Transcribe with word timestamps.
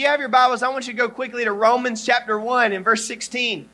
You 0.00 0.06
have 0.06 0.18
your 0.18 0.30
Bibles, 0.30 0.62
I 0.62 0.70
want 0.70 0.86
you 0.86 0.94
to 0.94 0.96
go 0.96 1.10
quickly 1.10 1.44
to 1.44 1.52
Romans 1.52 2.06
chapter 2.06 2.40
1 2.40 2.72
and 2.72 2.82
verse 2.82 3.04
16. 3.04 3.68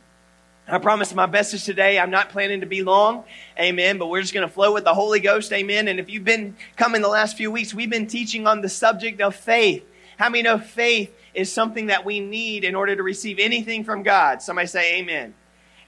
I 0.66 0.78
promise 0.78 1.14
my 1.14 1.26
message 1.26 1.62
today, 1.62 2.00
I'm 2.00 2.10
not 2.10 2.30
planning 2.30 2.62
to 2.62 2.66
be 2.66 2.82
long. 2.82 3.22
Amen. 3.56 3.96
But 3.96 4.08
we're 4.08 4.22
just 4.22 4.34
going 4.34 4.44
to 4.44 4.52
flow 4.52 4.74
with 4.74 4.82
the 4.82 4.92
Holy 4.92 5.20
Ghost. 5.20 5.52
Amen. 5.52 5.86
And 5.86 6.00
if 6.00 6.10
you've 6.10 6.24
been 6.24 6.56
coming 6.74 7.00
the 7.00 7.06
last 7.06 7.36
few 7.36 7.52
weeks, 7.52 7.72
we've 7.72 7.88
been 7.88 8.08
teaching 8.08 8.48
on 8.48 8.60
the 8.60 8.68
subject 8.68 9.20
of 9.20 9.36
faith. 9.36 9.84
How 10.18 10.28
many 10.28 10.42
know 10.42 10.58
faith 10.58 11.14
is 11.32 11.52
something 11.52 11.86
that 11.86 12.04
we 12.04 12.18
need 12.18 12.64
in 12.64 12.74
order 12.74 12.96
to 12.96 13.04
receive 13.04 13.38
anything 13.38 13.84
from 13.84 14.02
God? 14.02 14.42
Somebody 14.42 14.66
say 14.66 14.98
amen. 14.98 15.32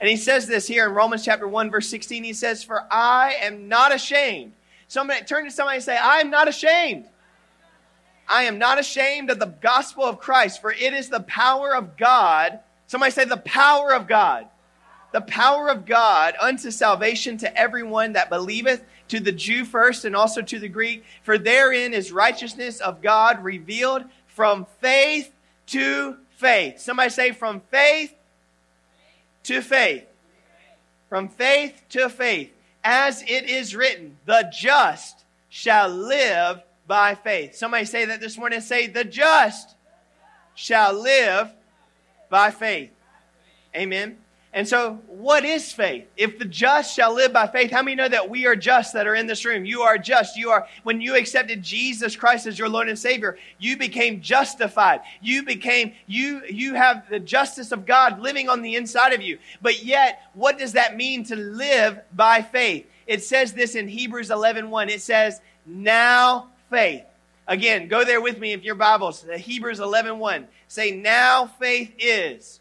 And 0.01 0.09
he 0.09 0.17
says 0.17 0.47
this 0.47 0.69
here 0.69 0.87
in 0.87 0.95
Romans 0.95 1.25
chapter 1.25 1.49
1, 1.49 1.69
verse 1.69 1.89
16. 1.89 2.23
He 2.23 2.33
says, 2.33 2.63
For 2.63 2.87
I 2.93 3.39
am 3.41 3.67
not 3.67 3.93
ashamed. 3.93 4.53
Somebody 4.87 5.25
turn 5.25 5.47
to 5.47 5.51
somebody 5.51 5.79
and 5.79 5.85
say, 5.85 5.99
I 5.99 6.21
am 6.21 6.31
not 6.31 6.47
ashamed 6.47 7.09
I 8.29 8.45
am 8.45 8.59
not 8.59 8.79
ashamed 8.79 9.31
of 9.31 9.39
the 9.39 9.47
gospel 9.47 10.05
of 10.05 10.21
Christ, 10.21 10.61
for 10.61 10.71
it 10.71 10.93
is 10.93 11.09
the 11.09 11.21
power 11.21 11.75
of 11.75 11.97
God. 11.97 12.61
Somebody 12.87 13.13
say, 13.13 13.25
the 13.25 13.39
power 13.39 13.95
of 13.95 14.07
God. 14.07 14.47
The 15.13 15.23
power 15.23 15.71
of 15.71 15.87
God 15.87 16.35
unto 16.39 16.71
salvation 16.71 17.39
to 17.39 17.59
everyone 17.59 18.13
that 18.13 18.29
believeth, 18.29 18.85
to 19.09 19.21
the 19.21 19.33
Jew 19.33 19.65
first 19.65 20.05
and 20.05 20.15
also 20.15 20.43
to 20.43 20.59
the 20.59 20.69
Greek. 20.69 21.03
For 21.23 21.39
therein 21.39 21.95
is 21.95 22.13
righteousness 22.13 22.81
of 22.81 23.01
God 23.01 23.43
revealed 23.43 24.05
from 24.27 24.67
faith 24.81 25.33
to 25.69 26.17
faith. 26.37 26.79
Somebody 26.79 27.09
say, 27.09 27.33
from 27.33 27.61
faith 27.71 28.15
to 29.45 29.63
faith. 29.63 30.05
From 31.09 31.29
faith 31.29 31.83
to 31.91 32.11
faith. 32.11 32.53
As 32.85 33.23
it 33.23 33.49
is 33.49 33.75
written, 33.75 34.19
the 34.27 34.51
just 34.53 35.25
shall 35.49 35.89
live 35.89 36.63
by 36.89 37.15
faith. 37.15 37.55
Somebody 37.55 37.85
say 37.85 38.07
that 38.07 38.21
this 38.21 38.37
morning. 38.37 38.61
Say, 38.61 38.89
the 38.89 39.05
just 39.05 39.77
shall 40.55 40.95
live 40.95 41.51
by 42.31 42.51
faith. 42.51 42.91
Amen. 43.77 44.17
And 44.55 44.67
so, 44.67 44.99
what 45.07 45.45
is 45.45 45.71
faith? 45.71 46.07
If 46.17 46.39
the 46.39 46.47
just 46.47 46.97
shall 46.97 47.15
live 47.15 47.35
by 47.35 47.47
faith, 47.47 47.71
how 47.71 47.83
many 47.83 47.95
know 47.95 48.09
that 48.09 48.31
we 48.31 48.47
are 48.47 48.57
just 48.57 48.95
that 48.95 49.07
are 49.07 49.15
in 49.15 49.27
this 49.27 49.45
room? 49.45 49.67
You 49.67 49.83
are 49.83 49.99
just. 49.99 50.39
You 50.39 50.49
are, 50.49 50.67
when 50.85 51.03
you 51.03 51.15
accepted 51.17 51.63
Jesus 51.63 52.17
Christ 52.17 52.47
as 52.47 52.59
your 52.59 52.71
Lord 52.71 52.89
and 52.89 52.99
Savior, 52.99 53.37
you 53.59 53.77
became 53.77 54.23
justified. 54.23 55.03
You 55.21 55.45
became, 55.45 55.93
you, 56.07 56.41
you 56.49 56.75
have 56.75 57.05
the 57.11 57.21
justice 57.21 57.71
of 57.73 57.85
God 57.85 58.21
living 58.21 58.49
on 58.49 58.63
the 58.63 58.77
inside 58.77 59.13
of 59.13 59.21
you. 59.21 59.39
But 59.61 59.85
yet, 59.85 60.23
what 60.33 60.59
does 60.59 60.73
that 60.73 60.97
mean 60.97 61.25
to 61.25 61.37
live 61.37 62.01
by 62.17 62.41
faith? 62.41 62.87
It 63.07 63.23
says 63.23 63.53
this 63.53 63.75
in 63.75 63.87
Hebrews 63.87 64.31
11 64.31 64.71
1. 64.71 64.89
It 64.89 65.03
says, 65.03 65.43
Now 65.67 66.49
faith. 66.71 67.05
Again, 67.47 67.89
go 67.89 68.05
there 68.05 68.21
with 68.21 68.39
me 68.39 68.53
if 68.53 68.63
your 68.63 68.75
Bibles, 68.75 69.27
uh, 69.27 69.39
Hebrews 69.39 69.81
11 69.81 70.19
1. 70.19 70.47
Say, 70.69 70.91
now 70.91 71.47
faith 71.47 71.93
is. 71.99 72.61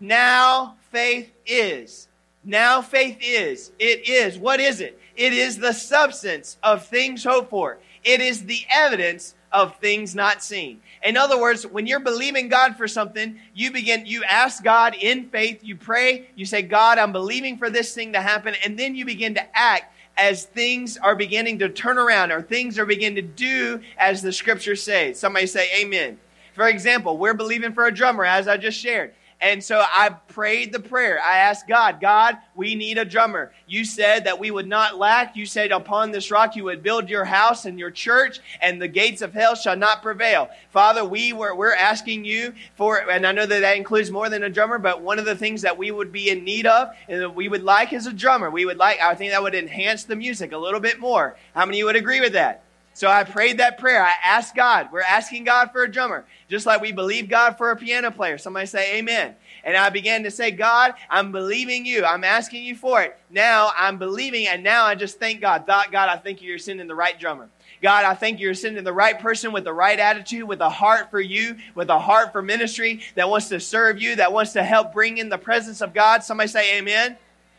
Now 0.00 0.76
faith 0.90 1.30
is. 1.46 2.08
Now 2.44 2.82
faith 2.82 3.18
is. 3.20 3.72
It 3.78 4.08
is. 4.08 4.38
What 4.38 4.60
is 4.60 4.80
it? 4.80 4.98
It 5.16 5.32
is 5.32 5.58
the 5.58 5.72
substance 5.72 6.56
of 6.62 6.86
things 6.86 7.24
hoped 7.24 7.50
for. 7.50 7.78
It 8.02 8.20
is 8.20 8.44
the 8.44 8.60
evidence 8.70 9.34
of 9.52 9.76
things 9.78 10.14
not 10.14 10.42
seen. 10.42 10.80
In 11.02 11.16
other 11.16 11.40
words, 11.40 11.66
when 11.66 11.86
you're 11.86 12.00
believing 12.00 12.48
God 12.48 12.76
for 12.76 12.88
something, 12.88 13.38
you 13.54 13.70
begin, 13.70 14.04
you 14.04 14.24
ask 14.24 14.64
God 14.64 14.94
in 14.94 15.28
faith, 15.28 15.60
you 15.62 15.76
pray, 15.76 16.28
you 16.34 16.44
say, 16.44 16.62
God, 16.62 16.98
I'm 16.98 17.12
believing 17.12 17.56
for 17.56 17.70
this 17.70 17.94
thing 17.94 18.14
to 18.14 18.20
happen, 18.20 18.54
and 18.64 18.78
then 18.78 18.96
you 18.96 19.04
begin 19.04 19.34
to 19.34 19.58
act 19.58 19.93
as 20.16 20.44
things 20.44 20.96
are 20.96 21.16
beginning 21.16 21.58
to 21.58 21.68
turn 21.68 21.98
around 21.98 22.30
or 22.30 22.42
things 22.42 22.78
are 22.78 22.86
beginning 22.86 23.16
to 23.16 23.22
do 23.22 23.80
as 23.98 24.22
the 24.22 24.32
scriptures 24.32 24.82
say. 24.82 25.12
Somebody 25.12 25.46
say 25.46 25.68
amen. 25.80 26.18
For 26.54 26.68
example, 26.68 27.18
we're 27.18 27.34
believing 27.34 27.72
for 27.72 27.86
a 27.86 27.92
drummer, 27.92 28.24
as 28.24 28.46
I 28.46 28.56
just 28.56 28.78
shared. 28.78 29.12
And 29.40 29.62
so 29.62 29.82
I 29.86 30.10
prayed 30.10 30.72
the 30.72 30.80
prayer. 30.80 31.20
I 31.20 31.38
asked 31.38 31.68
God, 31.68 32.00
God, 32.00 32.38
we 32.54 32.74
need 32.74 32.96
a 32.98 33.04
drummer. 33.04 33.52
You 33.66 33.84
said 33.84 34.24
that 34.24 34.38
we 34.38 34.50
would 34.50 34.66
not 34.66 34.96
lack. 34.96 35.36
You 35.36 35.44
said 35.44 35.70
upon 35.70 36.10
this 36.10 36.30
rock 36.30 36.56
you 36.56 36.64
would 36.64 36.82
build 36.82 37.10
your 37.10 37.24
house 37.24 37.66
and 37.66 37.78
your 37.78 37.90
church, 37.90 38.40
and 38.62 38.80
the 38.80 38.88
gates 38.88 39.22
of 39.22 39.34
hell 39.34 39.54
shall 39.54 39.76
not 39.76 40.02
prevail. 40.02 40.48
Father, 40.70 41.04
we 41.04 41.32
were, 41.32 41.54
we're 41.54 41.74
asking 41.74 42.24
you 42.24 42.54
for, 42.74 43.10
and 43.10 43.26
I 43.26 43.32
know 43.32 43.46
that 43.46 43.60
that 43.60 43.76
includes 43.76 44.10
more 44.10 44.28
than 44.28 44.42
a 44.42 44.50
drummer, 44.50 44.78
but 44.78 45.02
one 45.02 45.18
of 45.18 45.24
the 45.24 45.36
things 45.36 45.62
that 45.62 45.76
we 45.76 45.90
would 45.90 46.10
be 46.10 46.30
in 46.30 46.42
need 46.42 46.66
of 46.66 46.88
and 47.08 47.20
that 47.20 47.34
we 47.34 47.48
would 47.48 47.62
like 47.62 47.92
is 47.92 48.06
a 48.06 48.12
drummer. 48.12 48.50
We 48.50 48.64
would 48.64 48.78
like, 48.78 49.00
I 49.00 49.14
think 49.14 49.32
that 49.32 49.42
would 49.42 49.54
enhance 49.54 50.04
the 50.04 50.16
music 50.16 50.52
a 50.52 50.58
little 50.58 50.80
bit 50.80 50.98
more. 50.98 51.36
How 51.54 51.66
many 51.66 51.76
of 51.76 51.80
you 51.80 51.84
would 51.86 51.96
agree 51.96 52.20
with 52.20 52.32
that? 52.32 52.63
So 52.94 53.08
I 53.08 53.24
prayed 53.24 53.58
that 53.58 53.78
prayer. 53.78 54.02
I 54.02 54.12
asked 54.24 54.54
God. 54.54 54.88
We're 54.92 55.02
asking 55.02 55.44
God 55.44 55.72
for 55.72 55.82
a 55.82 55.90
drummer, 55.90 56.24
just 56.48 56.64
like 56.64 56.80
we 56.80 56.92
believe 56.92 57.28
God 57.28 57.58
for 57.58 57.72
a 57.72 57.76
piano 57.76 58.12
player. 58.12 58.38
Somebody 58.38 58.66
say 58.66 58.98
amen. 58.98 59.34
And 59.64 59.76
I 59.76 59.90
began 59.90 60.22
to 60.22 60.30
say, 60.30 60.52
God, 60.52 60.94
I'm 61.10 61.32
believing 61.32 61.86
you. 61.86 62.04
I'm 62.04 62.22
asking 62.22 62.64
you 62.64 62.76
for 62.76 63.02
it. 63.02 63.18
Now 63.30 63.72
I'm 63.76 63.98
believing, 63.98 64.46
and 64.46 64.62
now 64.62 64.84
I 64.84 64.94
just 64.94 65.18
thank 65.18 65.40
God. 65.40 65.66
God, 65.66 65.92
I 65.92 66.16
thank 66.18 66.40
you. 66.40 66.48
You're 66.48 66.58
sending 66.58 66.86
the 66.86 66.94
right 66.94 67.18
drummer. 67.18 67.48
God, 67.82 68.04
I 68.04 68.14
thank 68.14 68.40
you're 68.40 68.54
sending 68.54 68.84
the 68.84 68.92
right 68.92 69.18
person 69.18 69.52
with 69.52 69.64
the 69.64 69.72
right 69.72 69.98
attitude, 69.98 70.44
with 70.44 70.60
a 70.60 70.70
heart 70.70 71.10
for 71.10 71.20
you, 71.20 71.56
with 71.74 71.90
a 71.90 71.98
heart 71.98 72.32
for 72.32 72.42
ministry 72.42 73.00
that 73.14 73.28
wants 73.28 73.48
to 73.48 73.58
serve 73.58 74.00
you, 74.00 74.16
that 74.16 74.32
wants 74.32 74.52
to 74.52 74.62
help 74.62 74.92
bring 74.92 75.18
in 75.18 75.28
the 75.28 75.36
presence 75.36 75.80
of 75.82 75.92
God. 75.92 76.22
Somebody 76.22 76.48
say 76.48 76.78
amen 76.78 77.16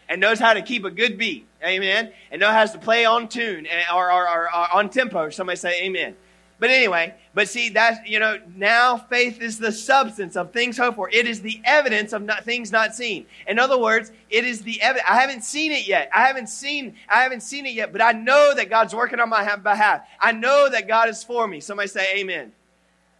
and 0.08 0.22
knows 0.22 0.40
how 0.40 0.54
to 0.54 0.62
keep 0.62 0.86
a 0.86 0.92
good 0.92 1.18
beat. 1.18 1.46
Amen. 1.66 2.12
And 2.32 2.42
knows 2.42 2.52
how 2.52 2.66
to 2.66 2.78
play 2.78 3.06
on 3.06 3.28
tune 3.28 3.66
eh, 3.66 3.84
or, 3.94 4.12
or, 4.12 4.30
or, 4.30 4.44
or 4.46 4.74
on 4.74 4.90
tempo. 4.90 5.30
Somebody 5.30 5.58
say 5.58 5.84
amen. 5.84 6.16
But 6.58 6.70
anyway, 6.70 7.14
but 7.34 7.50
see, 7.50 7.70
that's, 7.70 8.00
you 8.08 8.20
know, 8.20 8.40
now 8.56 8.96
faith 8.96 9.42
is 9.42 9.60
the 9.60 9.74
substance 9.74 10.38
of 10.38 10.54
things 10.54 10.78
hoped 10.78 10.96
for. 10.96 11.10
It 11.10 11.28
is 11.28 11.42
the 11.42 11.62
evidence 11.66 12.14
of 12.14 12.22
not, 12.22 12.46
things 12.46 12.72
not 12.72 12.96
seen. 12.96 13.26
In 13.46 13.60
other 13.60 13.78
words, 13.78 14.14
it 14.30 14.46
is 14.46 14.62
the 14.62 14.82
evidence. 14.82 15.06
I 15.10 15.20
haven't 15.20 15.44
seen 15.44 15.74
it 15.74 15.86
yet. 15.86 16.10
I 16.16 16.22
haven't 16.22 16.48
seen, 16.48 16.96
I 17.10 17.24
haven't 17.24 17.42
seen 17.42 17.66
it 17.66 17.74
yet, 17.74 17.92
but 17.92 18.02
I 18.02 18.14
know 18.14 18.54
that 18.56 18.70
God's 18.70 18.96
working 18.96 19.20
on 19.20 19.28
my 19.30 19.56
behalf. 19.58 20.08
I 20.20 20.32
know 20.32 20.70
that 20.70 20.88
God 20.88 21.10
is 21.10 21.26
for 21.26 21.46
me. 21.46 21.60
Somebody 21.60 21.90
say 21.90 22.20
amen. 22.20 22.54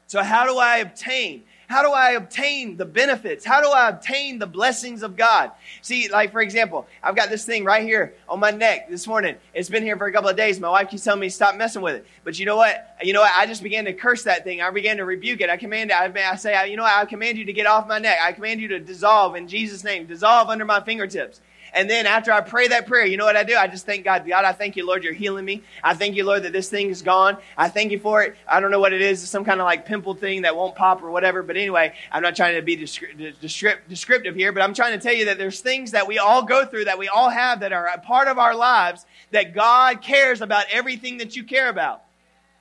So 0.08 0.24
how 0.24 0.46
do 0.46 0.58
I 0.58 0.78
obtain? 0.78 1.44
How 1.68 1.82
do 1.82 1.92
I 1.92 2.12
obtain 2.12 2.78
the 2.78 2.86
benefits? 2.86 3.44
How 3.44 3.62
do 3.62 3.70
I 3.70 3.90
obtain 3.90 4.40
the 4.40 4.46
blessings 4.46 5.04
of 5.04 5.16
God? 5.16 5.52
See, 5.82 6.08
like 6.10 6.32
for 6.32 6.42
example, 6.42 6.86
I've 7.02 7.16
got 7.16 7.30
this 7.30 7.46
thing 7.46 7.64
right 7.64 7.84
here 7.84 8.14
on 8.30 8.40
my 8.40 8.52
neck 8.52 8.90
this 8.90 9.08
morning. 9.08 9.36
It's 9.54 9.70
been 9.70 9.84
here 9.84 9.98
for 9.98 10.06
a 10.06 10.12
couple 10.12 10.30
of 10.30 10.38
days. 10.38 10.60
My 10.60 10.70
wife 10.70 10.90
keeps 10.90 11.04
telling 11.04 11.20
me 11.20 11.30
stop 11.30 11.56
messing 11.56 11.82
with 11.82 11.96
it. 11.96 12.06
But 12.24 12.38
you 12.38 12.46
know 12.46 12.58
what? 12.58 12.96
You 13.02 13.14
know 13.14 13.22
what? 13.22 13.32
I 13.36 13.46
just 13.46 13.64
began 13.64 13.86
to 13.86 13.94
curse 13.94 14.24
that 14.24 14.44
thing. 14.44 14.62
I 14.62 14.70
began 14.70 14.98
to 14.98 15.06
rebuke 15.06 15.42
it. 15.42 15.50
I 15.50 15.58
command 15.58 15.92
it. 15.92 15.96
I, 15.96 16.36
say, 16.36 16.70
you 16.70 16.78
know 16.78 16.84
what? 16.84 16.94
I 16.94 17.06
command 17.06 17.38
you 17.38 17.46
to 17.46 17.54
get 17.54 17.66
off 17.66 17.88
my 17.88 18.00
neck. 18.00 18.20
I 18.22 18.32
command 18.32 18.62
you 18.62 18.68
to 18.70 18.80
dissolve 18.80 19.36
in 19.36 19.48
Jesus' 19.48 19.84
name. 19.84 20.06
Dissolve 20.06 20.50
under 20.50 20.66
my 20.66 20.82
fingertips. 20.82 21.42
And 21.76 21.90
then 21.90 22.08
after 22.08 22.32
I 22.32 22.40
pray 22.40 22.70
that 22.70 22.88
prayer, 22.88 23.06
you 23.06 23.18
know 23.18 23.26
what 23.26 23.36
I 23.36 23.44
do? 23.44 23.56
I 23.58 23.68
just 23.68 23.86
thank 23.86 24.06
God. 24.06 24.26
God, 24.26 24.46
I 24.46 24.54
thank 24.54 24.78
you, 24.78 24.88
Lord, 24.88 25.04
you're 25.04 25.14
healing 25.14 25.44
me. 25.44 25.62
I 25.84 25.94
thank 25.94 26.16
you, 26.16 26.24
Lord, 26.24 26.44
that 26.44 26.54
this 26.54 26.70
thing 26.70 26.90
is 26.90 27.02
gone. 27.02 27.38
I 27.58 27.68
thank 27.68 27.92
you 27.92 28.00
for 28.00 28.24
it. 28.24 28.38
I 28.48 28.62
don't 28.62 28.72
know 28.72 28.80
what 28.80 28.94
it 28.94 29.02
is. 29.02 29.22
It's 29.22 29.30
some 29.30 29.44
kind 29.44 29.60
of 29.60 29.66
like 29.66 29.86
pimple 29.86 30.14
thing 30.14 30.44
that 30.44 30.56
won't 30.56 30.74
pop 30.74 31.04
or 31.04 31.12
whatever. 31.12 31.44
But 31.44 31.58
anyway, 31.58 31.94
I'm 32.14 32.24
not 32.24 32.36
trying 32.36 32.56
to 32.56 32.62
be 32.62 32.78
descriptive 32.78 34.36
here, 34.36 34.54
but 34.54 34.64
I'm 34.64 34.74
trying 34.74 34.98
to 34.98 35.04
tell 35.04 35.14
you 35.14 35.26
that 35.26 35.38
there's 35.38 35.60
things 35.60 35.92
that 35.92 36.08
we 36.08 36.18
all 36.18 36.44
go 36.44 36.66
through, 36.66 36.86
that 36.86 36.98
we 36.98 37.10
all 37.10 37.30
have 37.30 37.60
that 37.60 37.74
are 37.74 37.88
a 37.88 38.00
part 38.00 38.30
of 38.30 38.40
our 38.40 38.56
lives, 38.56 39.06
that 39.32 39.54
God 39.54 40.02
cares 40.02 40.42
about 40.42 40.64
everything 40.72 41.18
that 41.18 41.36
you 41.36 41.44
care 41.44 41.68
about. 41.68 42.04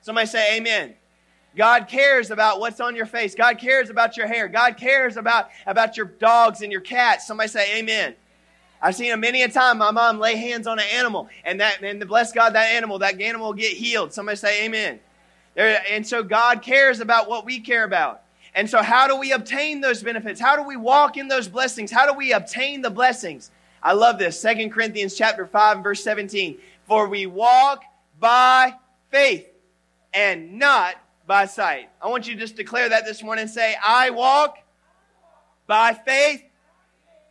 Somebody 0.01 0.27
say 0.27 0.57
amen. 0.57 0.93
God 1.55 1.87
cares 1.87 2.31
about 2.31 2.59
what's 2.59 2.81
on 2.81 2.97
your 2.97 3.05
face. 3.05 3.33
God 3.33 3.59
cares 3.59 3.89
about 3.89 4.17
your 4.17 4.27
hair. 4.27 4.49
God 4.49 4.75
cares 4.75 5.15
about, 5.15 5.51
about 5.65 5.95
your 5.95 6.05
dogs 6.05 6.61
and 6.61 6.69
your 6.69 6.81
cats. 6.81 7.25
Somebody 7.25 7.47
say 7.47 7.79
amen. 7.79 8.13
I've 8.85 8.93
seen 8.93 9.11
it 9.11 9.17
many 9.17 9.41
a 9.41 9.49
time. 9.49 9.79
My 9.79 9.89
mom 9.89 10.19
lay 10.19 10.35
hands 10.35 10.67
on 10.67 10.77
an 10.77 10.85
animal, 10.93 11.27
and 11.43 11.59
that 11.59 11.81
and 11.81 12.07
bless 12.07 12.31
God, 12.31 12.53
that 12.53 12.71
animal, 12.71 12.99
that 12.99 13.19
animal 13.19 13.47
will 13.47 13.53
get 13.55 13.71
healed. 13.75 14.13
Somebody 14.13 14.37
say 14.37 14.63
Amen. 14.63 14.99
There, 15.55 15.81
and 15.89 16.05
so 16.05 16.21
God 16.21 16.61
cares 16.61 16.99
about 16.99 17.27
what 17.27 17.45
we 17.45 17.59
care 17.61 17.83
about. 17.83 18.21
And 18.53 18.69
so, 18.69 18.83
how 18.83 19.07
do 19.07 19.17
we 19.17 19.31
obtain 19.31 19.81
those 19.81 20.03
benefits? 20.03 20.39
How 20.39 20.55
do 20.55 20.61
we 20.61 20.77
walk 20.77 21.17
in 21.17 21.27
those 21.27 21.47
blessings? 21.47 21.89
How 21.89 22.05
do 22.05 22.15
we 22.15 22.31
obtain 22.31 22.83
the 22.83 22.91
blessings? 22.91 23.49
I 23.81 23.93
love 23.93 24.19
this. 24.19 24.39
Second 24.39 24.69
Corinthians 24.69 25.15
chapter 25.15 25.47
5, 25.47 25.81
verse 25.81 26.03
17. 26.03 26.59
For 26.83 27.07
we 27.07 27.25
walk 27.25 27.81
by 28.19 28.75
faith 29.09 29.47
and 30.13 30.59
not 30.59 30.93
by 31.25 31.47
sight. 31.47 31.89
I 31.99 32.07
want 32.09 32.27
you 32.27 32.35
to 32.35 32.39
just 32.39 32.55
declare 32.55 32.89
that 32.89 33.03
this 33.03 33.23
morning. 33.23 33.47
Say, 33.47 33.75
I 33.83 34.11
walk 34.11 34.59
by 35.65 35.93
faith 35.95 36.43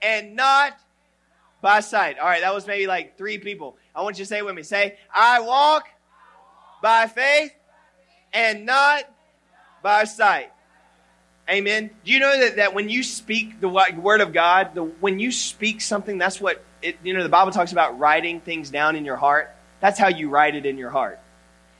and 0.02 0.34
not 0.34 0.76
by 1.64 1.80
sight. 1.80 2.18
All 2.18 2.26
right, 2.26 2.42
that 2.42 2.54
was 2.54 2.66
maybe 2.66 2.86
like 2.86 3.16
three 3.16 3.38
people. 3.38 3.78
I 3.94 4.02
want 4.02 4.18
you 4.18 4.24
to 4.26 4.28
say 4.28 4.36
it 4.36 4.44
with 4.44 4.54
me. 4.54 4.62
Say, 4.62 4.98
I 5.12 5.40
walk 5.40 5.88
by 6.82 7.06
faith 7.06 7.54
and 8.34 8.66
not 8.66 9.04
by 9.82 10.04
sight. 10.04 10.52
Amen. 11.48 11.88
Do 12.04 12.12
you 12.12 12.20
know 12.20 12.38
that, 12.38 12.56
that 12.56 12.74
when 12.74 12.90
you 12.90 13.02
speak 13.02 13.62
the 13.62 13.68
word 13.68 14.20
of 14.20 14.34
God, 14.34 14.74
the, 14.74 14.82
when 14.82 15.18
you 15.18 15.32
speak 15.32 15.80
something, 15.80 16.18
that's 16.18 16.38
what 16.38 16.62
it, 16.82 16.98
you 17.02 17.14
know, 17.14 17.22
the 17.22 17.30
Bible 17.30 17.50
talks 17.50 17.72
about 17.72 17.98
writing 17.98 18.40
things 18.40 18.68
down 18.68 18.94
in 18.94 19.06
your 19.06 19.16
heart. 19.16 19.50
That's 19.80 19.98
how 19.98 20.08
you 20.08 20.28
write 20.28 20.54
it 20.54 20.66
in 20.66 20.76
your 20.76 20.90
heart. 20.90 21.18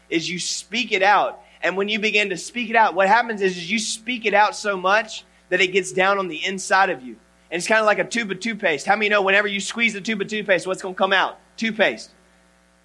Is 0.09 0.31
you 0.31 0.39
speak 0.39 0.93
it 0.93 1.03
out 1.03 1.45
And 1.65 1.79
when 1.79 1.89
you 1.89 1.99
begin 1.99 2.29
to 2.29 2.37
speak 2.37 2.69
it 2.69 2.77
out, 2.77 2.95
what 2.95 3.09
happens 3.09 3.41
is, 3.41 3.57
is 3.57 3.71
you 3.71 3.79
speak 3.79 4.27
it 4.27 4.35
out 4.35 4.55
so 4.55 4.77
much 4.77 5.25
that 5.49 5.63
it 5.63 5.69
gets 5.69 5.93
down 5.93 6.19
on 6.19 6.29
the 6.29 6.45
inside 6.45 6.91
of 6.91 7.03
you. 7.03 7.17
And 7.51 7.59
it's 7.59 7.69
kind 7.69 7.81
of 7.81 7.87
like 7.87 7.99
a 7.99 8.05
tube 8.05 8.31
of 8.31 8.41
toothpaste. 8.41 8.87
How 8.87 8.97
many 8.97 9.09
know 9.09 9.23
whenever 9.23 9.47
you 9.47 9.61
squeeze 9.61 9.93
the 9.93 10.01
tube 10.01 10.21
of 10.21 10.29
toothpaste, 10.29 10.67
what's 10.67 10.83
going 10.83 10.95
to 10.95 10.99
come 10.99 11.13
out? 11.13 11.39
Toothpaste. 11.57 12.11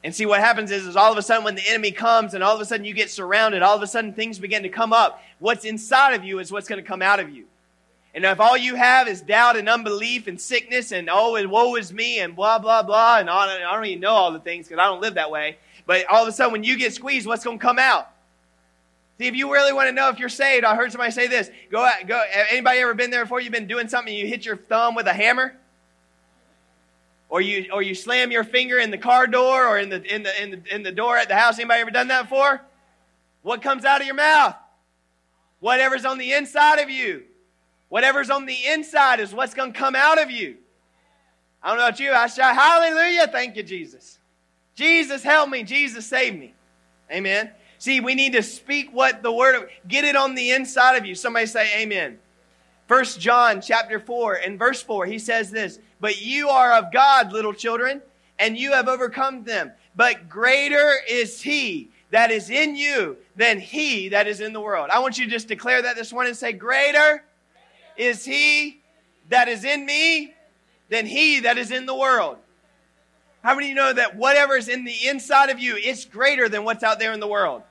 And 0.03 0.15
see 0.15 0.25
what 0.25 0.39
happens 0.39 0.71
is, 0.71 0.85
is 0.85 0.95
all 0.95 1.11
of 1.11 1.17
a 1.17 1.21
sudden 1.21 1.43
when 1.43 1.55
the 1.55 1.67
enemy 1.67 1.91
comes 1.91 2.33
and 2.33 2.43
all 2.43 2.55
of 2.55 2.61
a 2.61 2.65
sudden 2.65 2.85
you 2.85 2.93
get 2.93 3.09
surrounded, 3.09 3.61
all 3.61 3.75
of 3.75 3.81
a 3.81 3.87
sudden 3.87 4.13
things 4.13 4.39
begin 4.39 4.63
to 4.63 4.69
come 4.69 4.93
up. 4.93 5.21
What's 5.39 5.65
inside 5.65 6.13
of 6.13 6.23
you 6.23 6.39
is 6.39 6.51
what's 6.51 6.67
going 6.67 6.81
to 6.81 6.87
come 6.87 7.01
out 7.01 7.19
of 7.19 7.29
you. 7.29 7.45
And 8.13 8.25
if 8.25 8.39
all 8.39 8.57
you 8.57 8.75
have 8.75 9.07
is 9.07 9.21
doubt 9.21 9.57
and 9.57 9.69
unbelief 9.69 10.27
and 10.27 10.39
sickness 10.39 10.91
and 10.91 11.09
oh 11.11 11.35
and 11.35 11.51
woe 11.51 11.75
is 11.75 11.93
me 11.93 12.19
and 12.19 12.35
blah 12.35 12.59
blah 12.59 12.81
blah 12.81 13.19
and 13.19 13.29
I 13.29 13.59
don't 13.59 13.85
even 13.85 13.99
know 13.99 14.11
all 14.11 14.31
the 14.31 14.39
things 14.39 14.67
because 14.67 14.79
I 14.79 14.85
don't 14.85 15.01
live 15.01 15.15
that 15.15 15.31
way. 15.31 15.57
But 15.85 16.05
all 16.09 16.23
of 16.23 16.29
a 16.29 16.31
sudden 16.31 16.53
when 16.53 16.63
you 16.63 16.77
get 16.77 16.93
squeezed, 16.93 17.27
what's 17.27 17.43
going 17.43 17.59
to 17.59 17.61
come 17.61 17.77
out? 17.77 18.09
See, 19.19 19.27
if 19.27 19.35
you 19.35 19.51
really 19.51 19.73
want 19.73 19.89
to 19.89 19.91
know 19.91 20.07
if 20.07 20.17
you're 20.17 20.29
saved, 20.29 20.63
I 20.63 20.75
heard 20.75 20.93
somebody 20.93 21.11
say 21.11 21.27
this. 21.27 21.51
Go, 21.69 21.83
out, 21.83 22.07
go. 22.07 22.23
Anybody 22.49 22.79
ever 22.79 22.93
been 22.93 23.11
there 23.11 23.25
before? 23.25 23.41
You've 23.41 23.51
been 23.51 23.67
doing 23.67 23.89
something, 23.89 24.13
you 24.13 24.25
hit 24.25 24.45
your 24.45 24.55
thumb 24.55 24.95
with 24.95 25.07
a 25.07 25.13
hammer, 25.13 25.57
or 27.27 27.41
you, 27.41 27.69
or 27.73 27.81
you 27.81 27.95
slam 27.95 28.31
your 28.31 28.45
finger 28.45 28.79
in 28.79 28.91
the 28.91 28.97
car 28.97 29.27
door 29.27 29.67
or 29.67 29.77
in 29.77 29.89
the, 29.89 30.01
in 30.03 30.23
the, 30.23 30.41
in 30.41 30.51
the, 30.51 30.75
in 30.75 30.83
the 30.83 30.93
door 30.93 31.17
at 31.17 31.27
the 31.27 31.35
house. 31.35 31.59
Anybody 31.59 31.81
ever 31.81 31.91
done 31.91 32.07
that 32.07 32.29
before? 32.29 32.61
What 33.41 33.61
comes 33.61 33.83
out 33.83 33.99
of 33.99 34.07
your 34.07 34.15
mouth? 34.15 34.55
Whatever's 35.59 36.05
on 36.05 36.17
the 36.17 36.31
inside 36.31 36.79
of 36.79 36.89
you. 36.89 37.23
Whatever's 37.89 38.29
on 38.29 38.45
the 38.45 38.57
inside 38.67 39.19
is 39.19 39.33
what's 39.33 39.53
going 39.53 39.73
to 39.73 39.77
come 39.77 39.95
out 39.95 40.21
of 40.21 40.31
you. 40.31 40.55
I 41.61 41.69
don't 41.69 41.77
know 41.77 41.87
about 41.87 41.99
you. 41.99 42.13
I 42.13 42.27
shout, 42.27 42.55
Hallelujah. 42.55 43.27
Thank 43.27 43.57
you, 43.57 43.63
Jesus. 43.63 44.17
Jesus, 44.75 45.23
help 45.23 45.49
me. 45.49 45.63
Jesus, 45.63 46.05
save 46.05 46.39
me. 46.39 46.53
Amen. 47.11 47.51
See, 47.79 48.01
we 48.01 48.13
need 48.13 48.33
to 48.33 48.43
speak 48.43 48.89
what 48.91 49.23
the 49.23 49.31
word 49.31 49.55
of, 49.55 49.69
get 49.87 50.03
it 50.03 50.15
on 50.15 50.35
the 50.35 50.51
inside 50.51 50.97
of 50.97 51.05
you. 51.05 51.15
Somebody 51.15 51.45
say 51.45 51.81
amen. 51.81 52.19
First 52.87 53.19
John 53.21 53.61
chapter 53.61 53.99
4 53.99 54.35
and 54.35 54.59
verse 54.59 54.81
4, 54.81 55.05
he 55.05 55.17
says 55.17 55.49
this, 55.49 55.79
but 56.01 56.21
you 56.21 56.49
are 56.49 56.73
of 56.73 56.91
God, 56.91 57.31
little 57.31 57.53
children, 57.53 58.01
and 58.37 58.57
you 58.57 58.73
have 58.73 58.87
overcome 58.87 59.43
them. 59.43 59.71
But 59.95 60.27
greater 60.27 60.93
is 61.09 61.41
he 61.41 61.89
that 62.11 62.31
is 62.31 62.49
in 62.49 62.75
you 62.75 63.17
than 63.35 63.59
he 63.59 64.09
that 64.09 64.27
is 64.27 64.41
in 64.41 64.51
the 64.51 64.61
world. 64.61 64.89
I 64.91 64.99
want 64.99 65.17
you 65.17 65.25
to 65.25 65.31
just 65.31 65.47
declare 65.47 65.81
that 65.81 65.95
this 65.95 66.11
morning 66.11 66.31
and 66.31 66.37
say, 66.37 66.51
greater 66.51 67.23
is 67.95 68.25
he 68.25 68.81
that 69.29 69.47
is 69.47 69.63
in 69.63 69.85
me 69.85 70.33
than 70.89 71.05
he 71.05 71.41
that 71.41 71.57
is 71.57 71.71
in 71.71 71.85
the 71.85 71.95
world. 71.95 72.37
How 73.43 73.55
many 73.55 73.67
of 73.67 73.69
you 73.69 73.75
know 73.75 73.93
that 73.93 74.15
whatever 74.15 74.57
is 74.57 74.67
in 74.67 74.83
the 74.83 75.07
inside 75.07 75.49
of 75.49 75.59
you, 75.59 75.75
it's 75.77 76.05
greater 76.05 76.49
than 76.49 76.65
what's 76.65 76.83
out 76.83 76.99
there 76.99 77.13
in 77.13 77.19
the 77.19 77.27
world? 77.27 77.63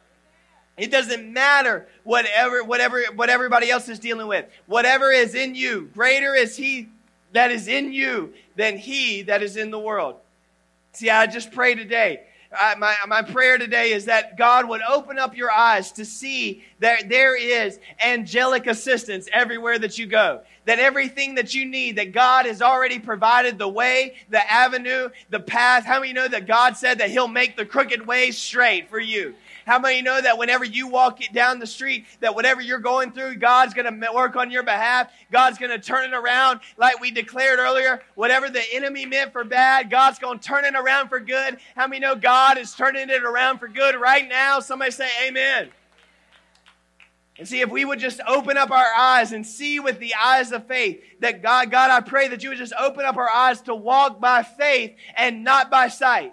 It 0.79 0.91
doesn't 0.91 1.33
matter 1.33 1.89
whatever, 2.05 2.63
whatever, 2.63 3.03
what 3.15 3.29
everybody 3.29 3.71
else 3.71 3.89
is 3.89 3.99
dealing 3.99 4.29
with. 4.29 4.47
Whatever 4.67 5.11
is 5.11 5.35
in 5.35 5.55
you, 5.55 5.91
greater 5.93 6.35
is 6.35 6.57
he 6.57 6.89
that 7.33 7.51
is 7.51 7.69
in 7.69 7.93
you 7.93 8.33
than 8.57 8.79
he 8.79 9.23
that 9.23 9.43
is 9.43 9.57
in 9.57 9.71
the 9.71 9.79
world. 9.79 10.17
See, 10.93 11.11
I 11.11 11.27
just 11.27 11.53
pray 11.53 11.75
today. 11.75 12.23
I, 12.51 12.75
my, 12.77 12.95
my 13.07 13.23
prayer 13.23 13.59
today 13.59 13.93
is 13.93 14.07
that 14.07 14.39
God 14.39 14.69
would 14.69 14.81
open 14.83 15.19
up 15.19 15.37
your 15.37 15.51
eyes 15.51 15.93
to 15.93 16.05
see 16.05 16.65
that 16.81 17.09
there 17.09 17.37
is 17.37 17.79
angelic 18.03 18.67
assistance 18.67 19.29
everywhere 19.35 19.79
that 19.79 19.99
you 19.99 20.07
go. 20.07 20.41
That 20.65 20.79
everything 20.79 21.35
that 21.35 21.55
you 21.55 21.67
need, 21.67 21.97
that 21.97 22.13
God 22.13 22.47
has 22.47 22.63
already 22.63 22.99
provided 22.99 23.59
the 23.59 23.69
way, 23.69 24.17
the 24.31 24.51
avenue, 24.51 25.11
the 25.29 25.41
path. 25.41 25.85
How 25.85 26.01
many 26.01 26.15
know 26.15 26.29
that 26.29 26.47
God 26.47 26.77
said 26.77 26.99
that 26.99 27.11
He'll 27.11 27.29
make 27.29 27.57
the 27.57 27.67
crooked 27.67 28.07
ways 28.07 28.39
straight 28.39 28.89
for 28.89 28.99
you? 28.99 29.35
How 29.69 29.79
many 29.79 30.01
know 30.01 30.19
that 30.19 30.39
whenever 30.39 30.65
you 30.65 30.89
walk 30.89 31.21
it 31.21 31.35
down 31.35 31.59
the 31.59 31.67
street, 31.67 32.07
that 32.21 32.35
whatever 32.35 32.63
you're 32.63 32.79
going 32.79 33.13
through, 33.13 33.37
God's 33.37 33.75
going 33.75 34.01
to 34.01 34.13
work 34.15 34.35
on 34.35 34.51
your 34.51 34.63
behalf. 34.63 35.13
God's 35.31 35.59
going 35.59 35.71
to 35.73 35.79
turn 35.79 36.11
it 36.11 36.17
around 36.17 36.61
like 36.79 36.99
we 37.03 37.11
declared 37.11 37.59
earlier. 37.59 38.01
Whatever 38.15 38.49
the 38.49 38.63
enemy 38.73 39.05
meant 39.05 39.31
for 39.31 39.45
bad, 39.45 39.91
God's 39.91 40.19
going 40.19 40.39
to 40.39 40.49
turn 40.49 40.65
it 40.65 40.75
around 40.75 41.11
for 41.11 41.21
good. 41.21 41.59
How 41.77 41.87
many 41.87 42.01
know 42.01 42.17
God 42.17 42.57
is 42.57 42.73
turning 42.73 43.11
it 43.11 43.23
around 43.23 43.59
for 43.59 43.69
good 43.69 43.95
right 43.95 44.27
now? 44.27 44.61
Somebody 44.61 44.91
say 44.91 45.11
amen. 45.27 45.69
And 47.39 47.47
see, 47.47 47.61
if 47.61 47.69
we 47.69 47.85
would 47.85 47.99
just 47.99 48.23
open 48.27 48.57
up 48.57 48.71
our 48.71 48.95
eyes 48.99 49.33
and 49.33 49.47
see 49.47 49.81
with 49.81 49.99
the 49.99 50.15
eyes 50.15 50.51
of 50.51 50.67
faith, 50.67 51.03
that 51.21 51.43
God, 51.43 51.71
God, 51.71 51.91
I 51.91 52.01
pray 52.01 52.29
that 52.29 52.43
you 52.43 52.49
would 52.49 52.59
just 52.59 52.73
open 52.81 53.05
up 53.05 53.19
our 53.19 53.29
eyes 53.29 53.61
to 53.63 53.75
walk 53.75 54.19
by 54.19 54.45
faith 54.45 54.97
and 55.15 55.45
not 55.45 55.71
by 55.71 55.89
sight. 55.89 56.33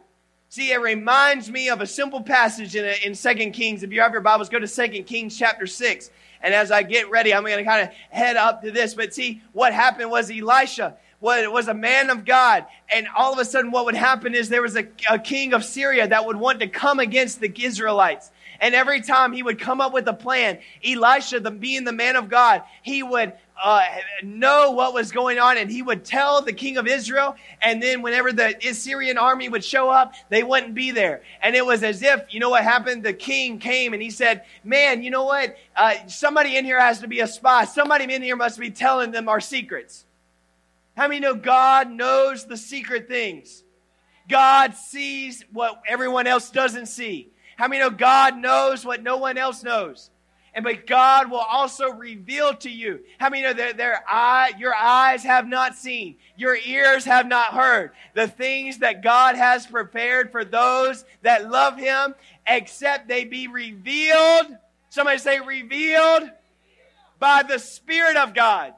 See, 0.56 0.72
it 0.72 0.80
reminds 0.80 1.52
me 1.52 1.68
of 1.68 1.82
a 1.82 1.86
simple 1.86 2.22
passage 2.22 2.78
in, 2.78 2.86
in 3.04 3.14
2 3.14 3.52
Kings. 3.52 3.84
If 3.84 3.92
you 3.92 4.00
have 4.00 4.14
your 4.14 4.22
Bibles, 4.22 4.48
go 4.48 4.58
to 4.58 4.66
2 4.66 5.04
Kings 5.04 5.38
chapter 5.38 5.68
6. 5.68 6.10
And 6.42 6.54
as 6.54 6.72
I 6.72 6.82
get 6.82 7.10
ready, 7.10 7.34
I'm 7.34 7.44
going 7.44 7.58
to 7.58 7.66
kind 7.66 7.86
of 7.86 7.94
head 8.10 8.38
up 8.38 8.62
to 8.62 8.72
this. 8.72 8.94
But 8.94 9.14
see, 9.14 9.42
what 9.52 9.74
happened 9.74 10.12
was 10.12 10.32
Elisha 10.32 10.96
was, 11.20 11.68
a 11.68 11.74
man 11.74 12.10
of 12.10 12.24
God. 12.24 12.68
And 12.90 13.06
all 13.18 13.34
of 13.34 13.40
a 13.40 13.44
sudden, 13.44 13.70
what 13.70 13.84
would 13.84 13.96
happen 13.96 14.34
is 14.34 14.48
there 14.48 14.62
was 14.62 14.78
a, 14.78 14.88
a 15.12 15.20
king 15.20 15.54
of 15.54 15.66
Syria 15.66 16.08
that 16.08 16.26
would 16.26 16.38
want 16.38 16.62
to 16.62 16.68
come 16.68 17.02
against 17.02 17.42
the 17.42 17.52
Israelites. 17.54 18.32
And 18.62 18.74
every 18.74 19.02
time 19.02 19.34
he 19.34 19.44
would 19.44 19.60
come 19.60 19.82
up 19.82 19.92
with 19.92 20.08
a 20.08 20.14
plan, 20.14 20.60
Elisha, 20.86 21.42
the, 21.42 21.52
being 21.52 21.84
the 21.84 21.92
man 21.92 22.16
of 22.16 22.30
God, 22.30 22.64
he 22.82 23.04
would 23.04 23.34
uh, 23.64 23.84
know 24.24 24.72
what 24.72 24.94
was 24.94 25.12
going 25.12 25.40
on 25.40 25.58
and 25.58 25.72
he 25.72 25.82
would 25.82 26.04
tell 26.04 26.42
the 26.42 26.54
king 26.54 26.78
of 26.78 26.88
Israel. 26.88 27.36
And 27.62 27.82
then 27.82 28.02
whenever 28.02 28.32
the 28.32 28.56
Assyrian 28.68 29.18
army 29.18 29.50
would 29.50 29.64
show 29.64 29.90
up, 29.90 30.14
they 30.30 30.44
wouldn't 30.44 30.76
be 30.76 30.92
there. 30.92 31.22
And 31.42 31.56
it 31.56 31.66
was 31.66 31.84
as 31.84 32.02
if, 32.02 32.34
you 32.34 32.40
know 32.40 32.50
what 32.50 32.64
happened? 32.64 33.04
The 33.04 33.14
king 33.14 33.60
came 33.60 33.94
and 33.94 34.02
he 34.02 34.10
said, 34.10 34.44
man, 34.64 35.04
you 35.04 35.10
know 35.10 35.24
what? 35.24 35.56
Uh, 35.76 35.96
somebody 36.08 36.58
in 36.58 36.66
here 36.66 36.80
has 36.80 37.00
to 37.00 37.08
be 37.08 37.22
a 37.22 37.28
spy. 37.28 37.66
Somebody 37.66 38.14
in 38.14 38.22
here 38.22 38.36
must 38.36 38.60
be 38.60 38.72
telling 38.72 39.12
them 39.12 39.30
our 39.30 39.42
secrets. 39.42 40.06
How 40.98 41.08
many 41.08 41.20
know 41.20 41.36
God 41.36 41.90
knows 41.90 42.46
the 42.46 42.58
secret 42.58 43.08
things? 43.08 43.64
God 44.28 44.76
sees 44.76 45.44
what 45.52 45.82
everyone 45.88 46.28
else 46.28 46.50
doesn't 46.50 46.88
see. 46.88 47.30
How 47.58 47.68
many 47.68 47.82
know 47.82 47.90
God 47.90 48.38
knows 48.38 48.86
what 48.86 49.04
no 49.04 49.18
one 49.18 49.38
else 49.38 49.64
knows? 49.64 50.10
And 50.56 50.64
but 50.64 50.88
God 50.88 51.30
will 51.30 51.38
also 51.38 51.92
reveal 51.92 52.56
to 52.56 52.70
you. 52.70 53.02
How 53.20 53.30
many 53.30 53.44
know 53.44 53.52
that 53.52 53.76
their 53.76 54.04
eye, 54.08 54.54
your 54.58 54.74
eyes 54.74 55.22
have 55.24 55.48
not 55.50 55.76
seen, 55.76 56.16
your 56.38 56.56
ears 56.56 57.04
have 57.04 57.28
not 57.28 57.54
heard 57.54 57.92
the 58.14 58.30
things 58.30 58.78
that 58.78 59.04
God 59.04 59.36
has 59.36 59.68
prepared 59.68 60.32
for 60.32 60.46
those 60.46 61.04
that 61.24 61.50
love 61.52 61.78
Him, 61.78 62.16
except 62.48 63.10
they 63.10 63.26
be 63.26 63.50
revealed. 63.50 64.58
Somebody 64.90 65.18
say 65.18 65.42
revealed 65.42 66.32
by 67.20 67.44
the 67.44 67.60
Spirit 67.60 68.16
of 68.16 68.34
God. 68.34 68.74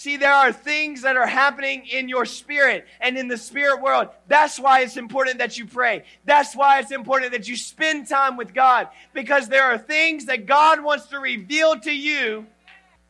See, 0.00 0.16
there 0.16 0.32
are 0.32 0.50
things 0.50 1.02
that 1.02 1.18
are 1.18 1.26
happening 1.26 1.84
in 1.84 2.08
your 2.08 2.24
spirit 2.24 2.86
and 3.02 3.18
in 3.18 3.28
the 3.28 3.36
spirit 3.36 3.82
world. 3.82 4.08
That's 4.28 4.58
why 4.58 4.80
it's 4.80 4.96
important 4.96 5.40
that 5.40 5.58
you 5.58 5.66
pray. 5.66 6.04
That's 6.24 6.56
why 6.56 6.78
it's 6.78 6.90
important 6.90 7.32
that 7.32 7.46
you 7.46 7.54
spend 7.54 8.08
time 8.08 8.38
with 8.38 8.54
God 8.54 8.88
because 9.12 9.50
there 9.50 9.64
are 9.64 9.76
things 9.76 10.24
that 10.24 10.46
God 10.46 10.82
wants 10.82 11.08
to 11.08 11.18
reveal 11.18 11.78
to 11.80 11.94
you, 11.94 12.46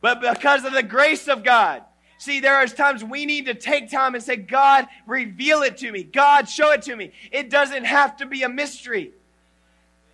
but 0.01 0.19
because 0.19 0.65
of 0.65 0.73
the 0.73 0.83
grace 0.83 1.29
of 1.29 1.45
God. 1.45 1.81
See, 2.17 2.41
there 2.41 2.55
are 2.55 2.67
times 2.67 3.05
we 3.05 3.25
need 3.25 3.45
to 3.45 3.53
take 3.53 3.89
time 3.89 4.13
and 4.13 4.21
say, 4.21 4.35
God, 4.35 4.85
reveal 5.07 5.61
it 5.61 5.77
to 5.77 5.89
me. 5.93 6.03
God, 6.03 6.49
show 6.49 6.73
it 6.73 6.81
to 6.81 6.95
me. 6.97 7.13
It 7.31 7.49
doesn't 7.49 7.85
have 7.85 8.17
to 8.17 8.25
be 8.25 8.43
a 8.43 8.49
mystery. 8.49 9.13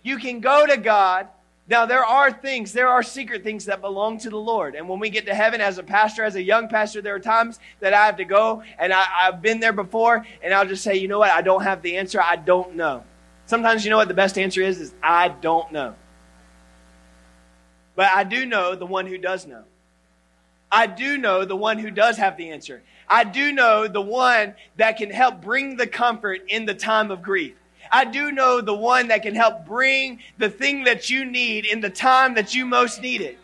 You 0.04 0.18
can 0.18 0.38
go 0.38 0.64
to 0.64 0.76
God 0.76 1.26
now, 1.68 1.84
there 1.84 2.04
are 2.04 2.32
things, 2.32 2.72
there 2.72 2.88
are 2.88 3.02
secret 3.02 3.44
things 3.44 3.66
that 3.66 3.82
belong 3.82 4.16
to 4.20 4.30
the 4.30 4.38
Lord. 4.38 4.74
And 4.74 4.88
when 4.88 4.98
we 4.98 5.10
get 5.10 5.26
to 5.26 5.34
heaven 5.34 5.60
as 5.60 5.76
a 5.76 5.82
pastor, 5.82 6.24
as 6.24 6.34
a 6.34 6.42
young 6.42 6.68
pastor, 6.68 7.02
there 7.02 7.14
are 7.14 7.20
times 7.20 7.58
that 7.80 7.92
I 7.92 8.06
have 8.06 8.16
to 8.16 8.24
go, 8.24 8.62
and 8.78 8.90
I, 8.90 9.02
have 9.02 9.42
been 9.42 9.60
there 9.60 9.74
before, 9.74 10.26
and 10.42 10.54
I'll 10.54 10.66
just 10.66 10.82
say, 10.82 10.96
you 10.96 11.08
know 11.08 11.18
what, 11.18 11.30
I 11.30 11.42
don't 11.42 11.62
have 11.62 11.82
the 11.82 11.98
answer, 11.98 12.22
I 12.22 12.36
don't 12.36 12.74
know. 12.74 13.04
Sometimes 13.44 13.84
you 13.84 13.90
know 13.90 13.98
what 13.98 14.08
the 14.08 14.14
best 14.14 14.38
answer 14.38 14.62
is, 14.62 14.80
is 14.80 14.94
I 15.02 15.28
don't 15.28 15.70
know. 15.70 15.94
But 17.94 18.12
I 18.14 18.24
do 18.24 18.46
know 18.46 18.74
the 18.74 18.86
one 18.86 19.06
who 19.06 19.18
does 19.18 19.46
know. 19.46 19.64
I 20.72 20.86
do 20.86 21.18
know 21.18 21.44
the 21.44 21.56
one 21.56 21.78
who 21.78 21.90
does 21.90 22.16
have 22.16 22.38
the 22.38 22.50
answer. 22.50 22.82
I 23.06 23.24
do 23.24 23.52
know 23.52 23.88
the 23.88 24.00
one 24.00 24.54
that 24.76 24.96
can 24.96 25.10
help 25.10 25.42
bring 25.42 25.76
the 25.76 25.86
comfort 25.86 26.40
in 26.48 26.64
the 26.64 26.74
time 26.74 27.10
of 27.10 27.22
grief. 27.22 27.56
I 27.90 28.04
do 28.04 28.32
know 28.32 28.60
the 28.60 28.74
one 28.74 29.08
that 29.08 29.22
can 29.22 29.34
help 29.34 29.66
bring 29.66 30.20
the 30.38 30.50
thing 30.50 30.84
that 30.84 31.10
you 31.10 31.24
need 31.24 31.66
in 31.66 31.80
the 31.80 31.90
time 31.90 32.34
that 32.34 32.54
you 32.54 32.66
most 32.66 33.00
need 33.00 33.20
it. 33.20 33.38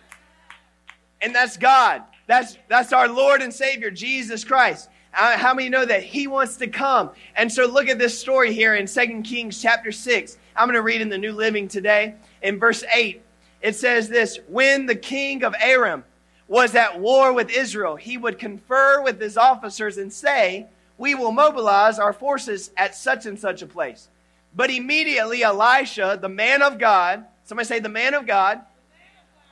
And 1.20 1.34
that's 1.34 1.56
God. 1.56 2.02
That's, 2.26 2.56
that's 2.68 2.92
our 2.92 3.08
Lord 3.08 3.42
and 3.42 3.52
Savior, 3.52 3.90
Jesus 3.90 4.44
Christ. 4.44 4.88
Uh, 5.16 5.36
how 5.36 5.54
many 5.54 5.68
know 5.68 5.84
that 5.84 6.02
He 6.02 6.26
wants 6.26 6.56
to 6.56 6.66
come? 6.66 7.10
And 7.36 7.52
so 7.52 7.66
look 7.66 7.88
at 7.88 7.98
this 7.98 8.18
story 8.18 8.52
here 8.52 8.74
in 8.74 8.86
2 8.86 9.22
Kings 9.22 9.60
chapter 9.60 9.92
6. 9.92 10.38
I'm 10.56 10.66
going 10.66 10.74
to 10.74 10.82
read 10.82 11.00
in 11.00 11.08
the 11.08 11.18
New 11.18 11.32
Living 11.32 11.68
today. 11.68 12.14
In 12.42 12.58
verse 12.58 12.84
8, 12.92 13.22
it 13.62 13.76
says 13.76 14.08
this 14.08 14.38
When 14.48 14.86
the 14.86 14.96
king 14.96 15.44
of 15.44 15.54
Aram 15.60 16.04
was 16.48 16.74
at 16.74 17.00
war 17.00 17.32
with 17.32 17.50
Israel, 17.50 17.96
he 17.96 18.18
would 18.18 18.38
confer 18.38 19.02
with 19.02 19.20
his 19.20 19.36
officers 19.36 19.98
and 19.98 20.12
say, 20.12 20.66
We 20.98 21.14
will 21.14 21.32
mobilize 21.32 21.98
our 21.98 22.12
forces 22.12 22.70
at 22.76 22.94
such 22.94 23.26
and 23.26 23.38
such 23.38 23.62
a 23.62 23.66
place. 23.66 24.08
But 24.54 24.70
immediately 24.70 25.42
Elisha, 25.42 26.18
the 26.20 26.28
man 26.28 26.62
of 26.62 26.78
God, 26.78 27.24
somebody 27.44 27.66
say 27.66 27.80
the 27.80 27.88
man 27.88 28.14
of 28.14 28.26
God, 28.26 28.60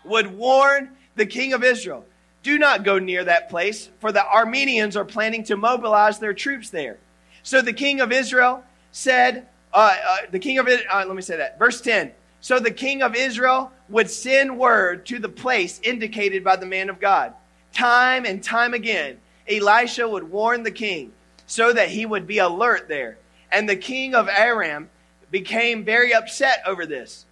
would 0.05 0.37
warn 0.37 0.97
the 1.17 1.27
king 1.27 1.53
of 1.53 1.63
Israel 1.63 2.05
do 2.43 2.59
not 2.59 2.85
go 2.85 2.99
near 2.99 3.25
that 3.25 3.49
place, 3.49 3.89
for 4.01 4.11
the 4.11 4.21
Arameans 4.21 4.97
are 4.97 5.05
planning 5.05 5.45
to 5.45 5.57
mobilize 5.57 6.19
their 6.19 6.35
troops 6.35 6.71
there. 6.71 6.99
So 7.43 7.63
the 7.63 7.73
king 7.73 8.01
of 8.01 8.13
Israel 8.13 8.65
said, 8.91 9.47
uh, 9.73 9.97
uh, 10.05 10.17
the 10.31 10.39
king 10.39 10.59
of 10.59 10.67
uh, 10.67 11.05
let 11.07 11.15
me 11.15 11.23
say 11.23 11.37
that, 11.37 11.59
verse 11.59 11.81
10. 11.81 12.13
So 12.41 12.59
the 12.59 12.73
king 12.73 13.03
of 13.03 13.15
Israel 13.15 13.71
would 13.89 14.11
send 14.11 14.59
word 14.59 15.07
to 15.07 15.19
the 15.19 15.29
place 15.29 15.81
indicated 15.85 16.43
by 16.43 16.57
the 16.57 16.67
man 16.67 16.91
of 16.91 17.01
God. 17.01 17.35
Time 17.73 18.25
and 18.25 18.43
time 18.43 18.75
again, 18.75 19.19
Elisha 19.49 20.09
would 20.09 20.31
warn 20.31 20.65
the 20.65 20.71
king 20.71 21.13
so 21.47 21.73
that 21.73 21.91
he 21.91 22.05
would 22.05 22.27
be 22.27 22.39
alert 22.39 22.89
there. 22.89 23.19
And 23.53 23.69
the 23.69 23.77
king 23.77 24.15
of 24.15 24.29
Aram 24.29 24.89
became 25.31 25.85
very 25.85 26.15
upset 26.15 26.63
over 26.67 26.87
this. 26.87 27.27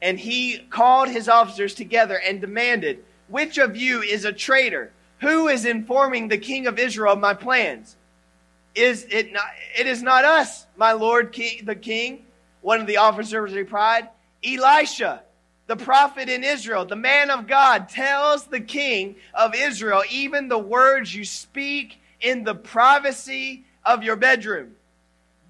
And 0.00 0.18
he 0.18 0.58
called 0.70 1.08
his 1.08 1.28
officers 1.28 1.74
together 1.74 2.20
and 2.24 2.40
demanded, 2.40 3.04
Which 3.28 3.58
of 3.58 3.76
you 3.76 4.02
is 4.02 4.24
a 4.24 4.32
traitor? 4.32 4.92
Who 5.20 5.48
is 5.48 5.64
informing 5.64 6.28
the 6.28 6.38
king 6.38 6.66
of 6.66 6.78
Israel 6.78 7.14
of 7.14 7.18
my 7.18 7.34
plans? 7.34 7.96
Is 8.74 9.06
it 9.10 9.32
not, 9.32 9.46
it 9.76 9.86
is 9.86 10.02
not 10.02 10.24
us, 10.24 10.66
my 10.76 10.92
lord 10.92 11.32
king, 11.32 11.64
the 11.64 11.74
king. 11.74 12.26
One 12.60 12.80
of 12.80 12.86
the 12.86 12.98
officers 12.98 13.52
replied, 13.52 14.08
Elisha, 14.44 15.22
the 15.66 15.76
prophet 15.76 16.28
in 16.28 16.44
Israel, 16.44 16.84
the 16.84 16.96
man 16.96 17.30
of 17.30 17.46
God, 17.46 17.88
tells 17.88 18.46
the 18.46 18.60
king 18.60 19.16
of 19.34 19.54
Israel 19.54 20.02
even 20.10 20.48
the 20.48 20.58
words 20.58 21.14
you 21.14 21.24
speak 21.24 22.00
in 22.20 22.44
the 22.44 22.54
privacy 22.54 23.64
of 23.84 24.02
your 24.02 24.16
bedroom. 24.16 24.76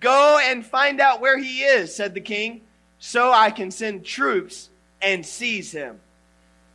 Go 0.01 0.39
and 0.43 0.65
find 0.65 1.01
out 1.01 1.21
where 1.21 1.39
he 1.39 1.63
is, 1.63 1.95
said 1.95 2.15
the 2.15 2.21
king, 2.21 2.63
so 2.99 3.33
I 3.33 3.51
can 3.51 3.71
send 3.71 4.05
troops 4.05 4.71
and 5.03 5.25
seize 5.25 5.73
him. 5.73 6.01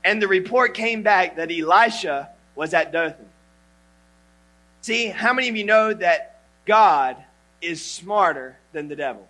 And 0.03 0.21
the 0.21 0.27
report 0.27 0.73
came 0.73 1.03
back 1.03 1.37
that 1.37 1.51
Elisha 1.51 2.29
was 2.55 2.73
at 2.73 2.91
Dothan. 2.91 3.25
See, 4.81 5.07
how 5.07 5.33
many 5.33 5.47
of 5.47 5.55
you 5.55 5.63
know 5.63 5.93
that 5.93 6.41
God 6.65 7.15
is 7.61 7.83
smarter 7.83 8.57
than 8.73 8.89
the 8.89 8.95
devil? 8.95 9.27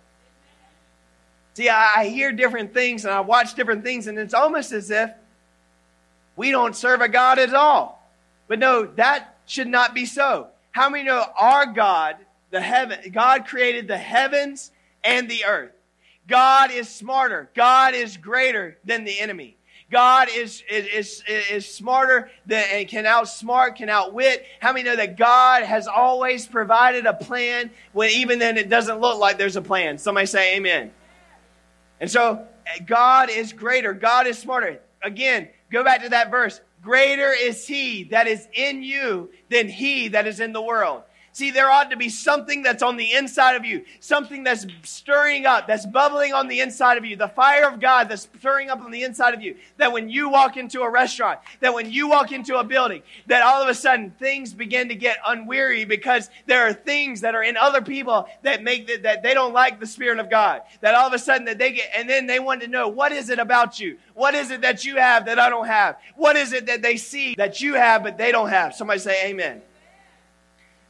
See, 1.54 1.68
I 1.68 2.06
hear 2.06 2.32
different 2.32 2.74
things 2.74 3.04
and 3.04 3.14
I 3.14 3.20
watch 3.20 3.54
different 3.54 3.84
things, 3.84 4.08
and 4.08 4.18
it's 4.18 4.34
almost 4.34 4.72
as 4.72 4.90
if 4.90 5.12
we 6.34 6.50
don't 6.50 6.74
serve 6.74 7.00
a 7.00 7.08
God 7.08 7.38
at 7.38 7.54
all. 7.54 8.10
But 8.48 8.58
no, 8.58 8.86
that 8.96 9.36
should 9.46 9.68
not 9.68 9.94
be 9.94 10.04
so. 10.06 10.48
How 10.72 10.88
many 10.88 11.04
know 11.04 11.24
our 11.38 11.66
God, 11.66 12.16
the 12.54 12.60
heaven, 12.60 13.00
God 13.12 13.46
created 13.46 13.88
the 13.88 13.98
heavens 13.98 14.70
and 15.02 15.28
the 15.28 15.44
earth? 15.44 15.72
God 16.28 16.70
is 16.70 16.88
smarter. 16.88 17.50
God 17.54 17.94
is 17.94 18.16
greater 18.16 18.78
than 18.84 19.02
the 19.02 19.18
enemy. 19.18 19.56
God 19.90 20.28
is, 20.32 20.62
is, 20.70 20.86
is, 20.86 21.22
is 21.50 21.66
smarter 21.66 22.30
than, 22.46 22.64
and 22.72 22.88
can 22.88 23.06
outsmart, 23.06 23.76
can 23.76 23.88
outwit. 23.88 24.46
How 24.60 24.72
many 24.72 24.84
know 24.84 24.94
that 24.94 25.18
God 25.18 25.64
has 25.64 25.88
always 25.88 26.46
provided 26.46 27.06
a 27.06 27.12
plan 27.12 27.72
when 27.92 28.10
even 28.10 28.38
then 28.38 28.56
it 28.56 28.68
doesn't 28.68 29.00
look 29.00 29.18
like 29.18 29.36
there's 29.36 29.56
a 29.56 29.62
plan? 29.62 29.98
Somebody 29.98 30.26
say 30.26 30.56
amen. 30.56 30.92
And 32.00 32.08
so 32.08 32.46
God 32.86 33.30
is 33.30 33.52
greater. 33.52 33.92
God 33.92 34.28
is 34.28 34.38
smarter. 34.38 34.80
Again, 35.02 35.48
go 35.72 35.82
back 35.82 36.02
to 36.04 36.08
that 36.10 36.30
verse. 36.30 36.60
Greater 36.82 37.32
is 37.32 37.66
he 37.66 38.04
that 38.04 38.28
is 38.28 38.46
in 38.54 38.84
you 38.84 39.30
than 39.50 39.68
he 39.68 40.08
that 40.08 40.28
is 40.28 40.38
in 40.38 40.52
the 40.52 40.62
world. 40.62 41.02
See, 41.34 41.50
there 41.50 41.68
ought 41.68 41.90
to 41.90 41.96
be 41.96 42.10
something 42.10 42.62
that's 42.62 42.80
on 42.80 42.96
the 42.96 43.12
inside 43.12 43.56
of 43.56 43.64
you, 43.64 43.84
something 43.98 44.44
that's 44.44 44.68
stirring 44.84 45.46
up, 45.46 45.66
that's 45.66 45.84
bubbling 45.84 46.32
on 46.32 46.46
the 46.46 46.60
inside 46.60 46.96
of 46.96 47.04
you, 47.04 47.16
the 47.16 47.26
fire 47.26 47.68
of 47.68 47.80
God 47.80 48.08
that's 48.08 48.28
stirring 48.38 48.70
up 48.70 48.80
on 48.80 48.92
the 48.92 49.02
inside 49.02 49.34
of 49.34 49.42
you. 49.42 49.56
That 49.78 49.92
when 49.92 50.08
you 50.08 50.28
walk 50.28 50.56
into 50.56 50.82
a 50.82 50.88
restaurant, 50.88 51.40
that 51.58 51.74
when 51.74 51.90
you 51.90 52.06
walk 52.06 52.30
into 52.30 52.58
a 52.58 52.62
building, 52.62 53.02
that 53.26 53.42
all 53.42 53.60
of 53.60 53.68
a 53.68 53.74
sudden 53.74 54.12
things 54.12 54.54
begin 54.54 54.88
to 54.90 54.94
get 54.94 55.16
unweary 55.24 55.88
because 55.88 56.30
there 56.46 56.68
are 56.68 56.72
things 56.72 57.22
that 57.22 57.34
are 57.34 57.42
in 57.42 57.56
other 57.56 57.82
people 57.82 58.28
that 58.42 58.62
make 58.62 58.86
that, 58.86 59.02
that 59.02 59.24
they 59.24 59.34
don't 59.34 59.52
like 59.52 59.80
the 59.80 59.88
Spirit 59.88 60.20
of 60.20 60.30
God. 60.30 60.62
That 60.82 60.94
all 60.94 61.08
of 61.08 61.14
a 61.14 61.18
sudden 61.18 61.46
that 61.46 61.58
they 61.58 61.72
get, 61.72 61.90
and 61.96 62.08
then 62.08 62.28
they 62.28 62.38
want 62.38 62.60
to 62.60 62.68
know 62.68 62.86
what 62.86 63.10
is 63.10 63.28
it 63.28 63.40
about 63.40 63.80
you? 63.80 63.98
What 64.14 64.36
is 64.36 64.52
it 64.52 64.60
that 64.60 64.84
you 64.84 64.98
have 64.98 65.26
that 65.26 65.40
I 65.40 65.48
don't 65.48 65.66
have? 65.66 65.96
What 66.14 66.36
is 66.36 66.52
it 66.52 66.66
that 66.66 66.80
they 66.80 66.96
see 66.96 67.34
that 67.34 67.60
you 67.60 67.74
have 67.74 68.04
but 68.04 68.18
they 68.18 68.30
don't 68.30 68.50
have? 68.50 68.72
Somebody 68.72 69.00
say 69.00 69.30
amen 69.30 69.62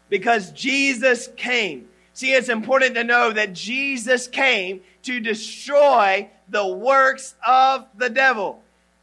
because 0.08 0.52
Jesus 0.52 1.28
came. 1.36 1.88
See, 2.12 2.32
it's 2.32 2.48
important 2.48 2.94
to 2.94 3.04
know 3.04 3.32
that 3.32 3.52
Jesus 3.52 4.28
came 4.28 4.82
to 5.02 5.20
destroy 5.20 6.30
the 6.48 6.66
works 6.66 7.34
of 7.46 7.86
the 7.96 8.08
devil. 8.08 8.62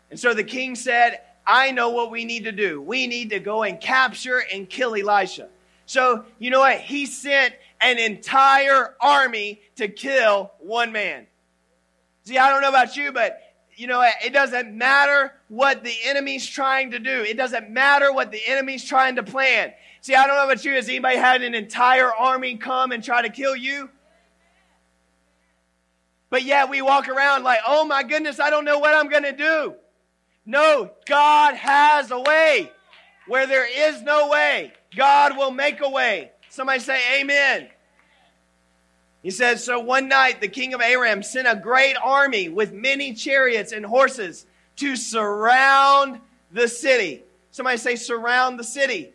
And 0.10 0.20
so 0.20 0.34
the 0.34 0.44
king 0.44 0.76
said, 0.76 1.20
I 1.46 1.72
know 1.72 1.90
what 1.90 2.12
we 2.12 2.26
need 2.26 2.46
to 2.46 2.52
do. 2.52 2.82
We 2.82 3.08
need 3.08 3.32
to 3.32 3.40
go 3.40 3.64
and 3.64 3.80
capture 3.80 4.42
and 4.54 4.70
kill 4.70 4.96
Elisha. 4.96 5.50
So, 5.86 6.24
you 6.40 6.50
know 6.52 6.60
what? 6.60 6.80
He 6.80 7.06
sent 7.06 7.54
an 7.82 7.98
entire 7.98 8.96
army 9.02 9.60
to 9.76 9.88
kill 9.88 10.52
one 10.60 10.92
man. 10.92 11.28
See, 12.24 12.38
I 12.38 12.50
don't 12.50 12.62
know 12.62 12.70
about 12.70 12.96
you, 12.96 13.12
but 13.12 13.42
you 13.76 13.88
know, 13.88 14.08
it 14.24 14.32
doesn't 14.32 14.78
matter 14.78 15.34
what 15.48 15.84
the 15.84 15.94
enemy's 16.06 16.46
trying 16.46 16.92
to 16.92 17.00
do. 17.00 17.24
It 17.24 17.36
doesn't 17.36 17.72
matter 17.72 18.14
what 18.14 18.32
the 18.32 18.40
enemy's 18.46 18.84
trying 18.84 19.16
to 19.16 19.24
plan. 19.24 19.74
See, 20.02 20.16
I 20.16 20.26
don't 20.26 20.36
know 20.36 20.46
about 20.46 20.66
you. 20.66 20.74
Has 20.74 20.90
anybody 20.90 21.18
had 21.18 21.44
an 21.44 21.54
entire 21.54 22.14
army 22.14 22.58
come 22.58 22.92
and 22.92 23.04
try 23.04 23.22
to 23.22 23.30
kill 23.30 23.56
you? 23.56 23.90
But 26.30 26.44
yet 26.44 26.70
we 26.70 26.82
walk 26.82 27.08
around 27.08 27.44
like, 27.44 27.60
oh 27.68 27.86
my 27.86 28.04
goodness, 28.04 28.40
I 28.40 28.50
don't 28.50 28.66
know 28.66 28.80
what 28.80 28.96
I'm 28.96 29.10
going 29.10 29.24
to 29.24 29.32
do. 29.32 29.76
No, 30.46 30.92
God 31.06 31.56
has 31.56 32.10
a 32.10 32.20
way. 32.20 32.72
Where 33.28 33.46
there 33.46 33.68
is 33.90 34.02
no 34.02 34.30
way, 34.30 34.74
God 34.96 35.38
will 35.38 35.52
make 35.52 35.82
a 35.82 35.90
way. 35.90 36.32
Somebody 36.50 36.80
say, 36.80 37.22
Amen. 37.22 37.70
He 39.22 39.30
says, 39.30 39.64
So 39.64 39.80
one 39.80 40.08
night 40.08 40.42
the 40.42 40.48
king 40.48 40.74
of 40.74 40.82
Aram 40.82 41.22
sent 41.22 41.48
a 41.48 41.56
great 41.56 41.96
army 42.04 42.50
with 42.50 42.74
many 42.74 43.14
chariots 43.14 43.72
and 43.72 43.86
horses 43.86 44.46
to 44.78 44.96
surround 44.96 46.20
the 46.52 46.68
city. 46.68 47.24
Somebody 47.52 47.78
say, 47.78 47.96
Surround 47.96 48.60
the 48.60 48.64
city. 48.64 49.14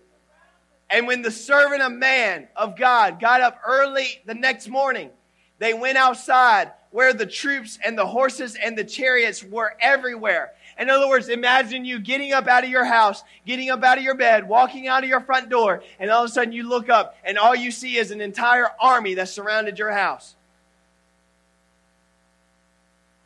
And 0.90 1.06
when 1.06 1.22
the 1.22 1.30
servant 1.30 1.82
of 1.82 1.92
man 1.92 2.48
of 2.54 2.76
God 2.76 3.20
got 3.20 3.40
up 3.40 3.60
early 3.66 4.06
the 4.24 4.34
next 4.34 4.68
morning, 4.68 5.10
they 5.58 5.74
went 5.74 5.98
outside 5.98 6.72
where 6.90 7.12
the 7.12 7.26
troops 7.26 7.78
and 7.84 7.98
the 7.98 8.06
horses 8.06 8.56
and 8.62 8.76
the 8.76 8.84
chariots 8.84 9.42
were 9.42 9.74
everywhere. 9.80 10.52
In 10.78 10.90
other 10.90 11.08
words, 11.08 11.28
imagine 11.28 11.84
you 11.84 11.98
getting 11.98 12.32
up 12.32 12.46
out 12.46 12.64
of 12.64 12.70
your 12.70 12.84
house, 12.84 13.22
getting 13.46 13.70
up 13.70 13.82
out 13.82 13.98
of 13.98 14.04
your 14.04 14.14
bed, 14.14 14.48
walking 14.48 14.86
out 14.86 15.02
of 15.02 15.08
your 15.08 15.20
front 15.20 15.48
door, 15.48 15.82
and 15.98 16.10
all 16.10 16.24
of 16.24 16.30
a 16.30 16.32
sudden 16.32 16.52
you 16.52 16.68
look 16.68 16.88
up 16.88 17.16
and 17.24 17.38
all 17.38 17.54
you 17.54 17.70
see 17.70 17.96
is 17.96 18.10
an 18.10 18.20
entire 18.20 18.68
army 18.80 19.14
that 19.14 19.28
surrounded 19.28 19.78
your 19.78 19.90
house. 19.90 20.36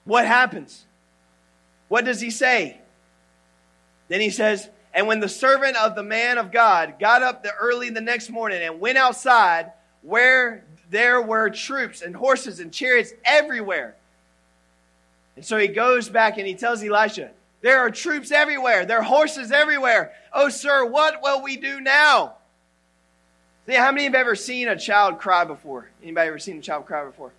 What 0.04 0.26
happens? 0.26 0.86
What 1.88 2.04
does 2.04 2.20
he 2.20 2.30
say? 2.30 2.80
Then 4.08 4.20
he 4.20 4.30
says, 4.30 4.68
and 4.92 5.06
when 5.06 5.20
the 5.20 5.28
servant 5.28 5.76
of 5.76 5.94
the 5.94 6.02
man 6.02 6.38
of 6.38 6.50
God 6.50 6.98
got 6.98 7.22
up 7.22 7.42
the 7.42 7.54
early 7.54 7.90
the 7.90 8.00
next 8.00 8.30
morning 8.30 8.62
and 8.62 8.80
went 8.80 8.98
outside 8.98 9.72
where 10.02 10.64
there 10.90 11.22
were 11.22 11.50
troops 11.50 12.02
and 12.02 12.14
horses 12.14 12.58
and 12.58 12.72
chariots 12.72 13.12
everywhere. 13.24 13.94
And 15.36 15.44
so 15.44 15.56
he 15.56 15.68
goes 15.68 16.08
back 16.08 16.38
and 16.38 16.46
he 16.46 16.54
tells 16.54 16.82
Elisha, 16.82 17.30
There 17.60 17.78
are 17.78 17.90
troops 17.90 18.32
everywhere, 18.32 18.84
there 18.84 18.98
are 18.98 19.02
horses 19.02 19.52
everywhere. 19.52 20.12
Oh, 20.32 20.48
sir, 20.48 20.84
what 20.84 21.22
will 21.22 21.42
we 21.42 21.56
do 21.56 21.80
now? 21.80 22.34
See, 23.66 23.74
how 23.74 23.92
many 23.92 24.04
have 24.04 24.14
ever 24.14 24.34
seen 24.34 24.66
a 24.66 24.76
child 24.76 25.18
cry 25.20 25.44
before? 25.44 25.88
Anybody 26.02 26.28
ever 26.28 26.38
seen 26.38 26.58
a 26.58 26.62
child 26.62 26.86
cry 26.86 27.04
before? 27.04 27.30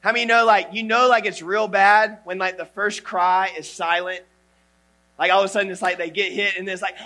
How 0.00 0.12
many 0.12 0.24
know 0.24 0.46
like 0.46 0.68
you 0.72 0.84
know 0.84 1.08
like 1.08 1.26
it's 1.26 1.42
real 1.42 1.68
bad 1.68 2.20
when 2.24 2.38
like 2.38 2.56
the 2.56 2.64
first 2.64 3.02
cry 3.02 3.50
is 3.58 3.68
silent 3.68 4.22
like 5.20 5.30
all 5.30 5.40
of 5.40 5.44
a 5.44 5.48
sudden, 5.48 5.70
it's 5.70 5.82
like 5.82 5.98
they 5.98 6.08
get 6.08 6.32
hit 6.32 6.56
and 6.56 6.66
it's 6.66 6.80
like, 6.80 6.96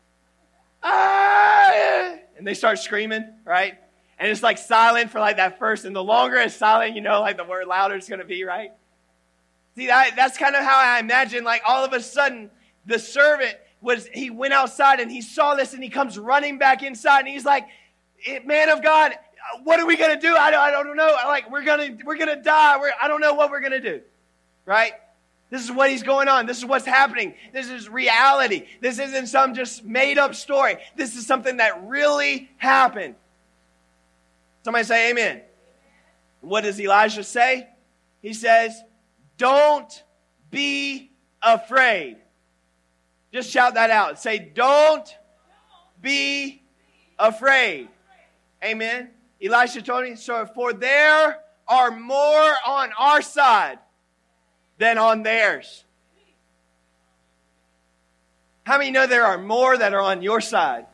ah, 0.82 2.14
and 2.38 2.46
they 2.46 2.54
start 2.54 2.78
screaming, 2.78 3.34
right? 3.44 3.74
And 4.18 4.30
it's 4.30 4.44
like 4.44 4.58
silent 4.58 5.10
for 5.10 5.18
like 5.18 5.38
that 5.38 5.58
first, 5.58 5.84
and 5.84 5.94
the 5.94 6.04
longer 6.04 6.36
it's 6.36 6.54
silent, 6.54 6.94
you 6.94 7.00
know, 7.00 7.20
like 7.20 7.36
the 7.36 7.44
word 7.44 7.66
louder 7.66 7.96
it's 7.96 8.08
going 8.08 8.20
to 8.20 8.24
be, 8.24 8.44
right? 8.44 8.70
See, 9.74 9.88
that, 9.88 10.14
that's 10.14 10.38
kind 10.38 10.54
of 10.54 10.62
how 10.62 10.78
I 10.78 11.00
imagine, 11.00 11.42
like 11.42 11.62
all 11.66 11.84
of 11.84 11.92
a 11.92 12.00
sudden, 12.00 12.48
the 12.86 13.00
servant 13.00 13.56
was, 13.80 14.06
he 14.14 14.30
went 14.30 14.52
outside 14.52 15.00
and 15.00 15.10
he 15.10 15.20
saw 15.20 15.56
this 15.56 15.74
and 15.74 15.82
he 15.82 15.90
comes 15.90 16.16
running 16.16 16.58
back 16.58 16.84
inside 16.84 17.20
and 17.20 17.28
he's 17.28 17.44
like, 17.44 17.66
eh, 18.26 18.38
man 18.44 18.68
of 18.68 18.84
God, 18.84 19.14
what 19.64 19.80
are 19.80 19.86
we 19.86 19.96
going 19.96 20.14
to 20.14 20.20
do? 20.20 20.36
I 20.36 20.52
don't, 20.52 20.60
I 20.60 20.70
don't 20.70 20.96
know. 20.96 21.16
Like, 21.26 21.50
we're 21.50 21.64
going 21.64 21.98
to, 21.98 22.04
we're 22.04 22.16
going 22.16 22.28
to 22.28 22.40
die. 22.40 22.78
We're, 22.78 22.92
I 23.02 23.08
don't 23.08 23.20
know 23.20 23.34
what 23.34 23.50
we're 23.50 23.60
going 23.60 23.72
to 23.72 23.80
do. 23.80 24.02
Right? 24.64 24.92
This 25.52 25.62
is 25.62 25.70
what 25.70 25.90
he's 25.90 26.02
going 26.02 26.28
on. 26.28 26.46
This 26.46 26.56
is 26.56 26.64
what's 26.64 26.86
happening. 26.86 27.34
This 27.52 27.68
is 27.68 27.86
reality. 27.86 28.66
This 28.80 28.98
isn't 28.98 29.26
some 29.26 29.52
just 29.52 29.84
made 29.84 30.16
up 30.16 30.34
story. 30.34 30.78
This 30.96 31.14
is 31.14 31.26
something 31.26 31.58
that 31.58 31.86
really 31.88 32.48
happened. 32.56 33.16
Somebody 34.64 34.84
say 34.86 35.10
amen. 35.10 35.42
What 36.40 36.62
does 36.62 36.80
Elijah 36.80 37.22
say? 37.22 37.68
He 38.22 38.32
says, 38.32 38.80
Don't 39.36 40.02
be 40.50 41.10
afraid. 41.42 42.16
Just 43.30 43.50
shout 43.50 43.74
that 43.74 43.90
out. 43.90 44.18
Say, 44.18 44.38
don't 44.54 45.14
be 46.00 46.62
afraid. 47.18 47.88
Amen. 48.64 49.10
Elisha 49.42 49.82
told 49.82 50.04
me, 50.04 50.16
so 50.16 50.46
for 50.54 50.72
there 50.72 51.40
are 51.68 51.90
more 51.90 52.54
on 52.66 52.90
our 52.98 53.20
side 53.20 53.78
than 54.82 54.98
on 54.98 55.22
theirs. 55.22 55.84
How 58.64 58.78
many 58.78 58.90
know 58.90 59.06
there 59.06 59.24
are 59.24 59.38
more 59.38 59.78
that 59.78 59.94
are 59.94 60.00
on 60.00 60.22
your 60.22 60.40
side 60.40 60.86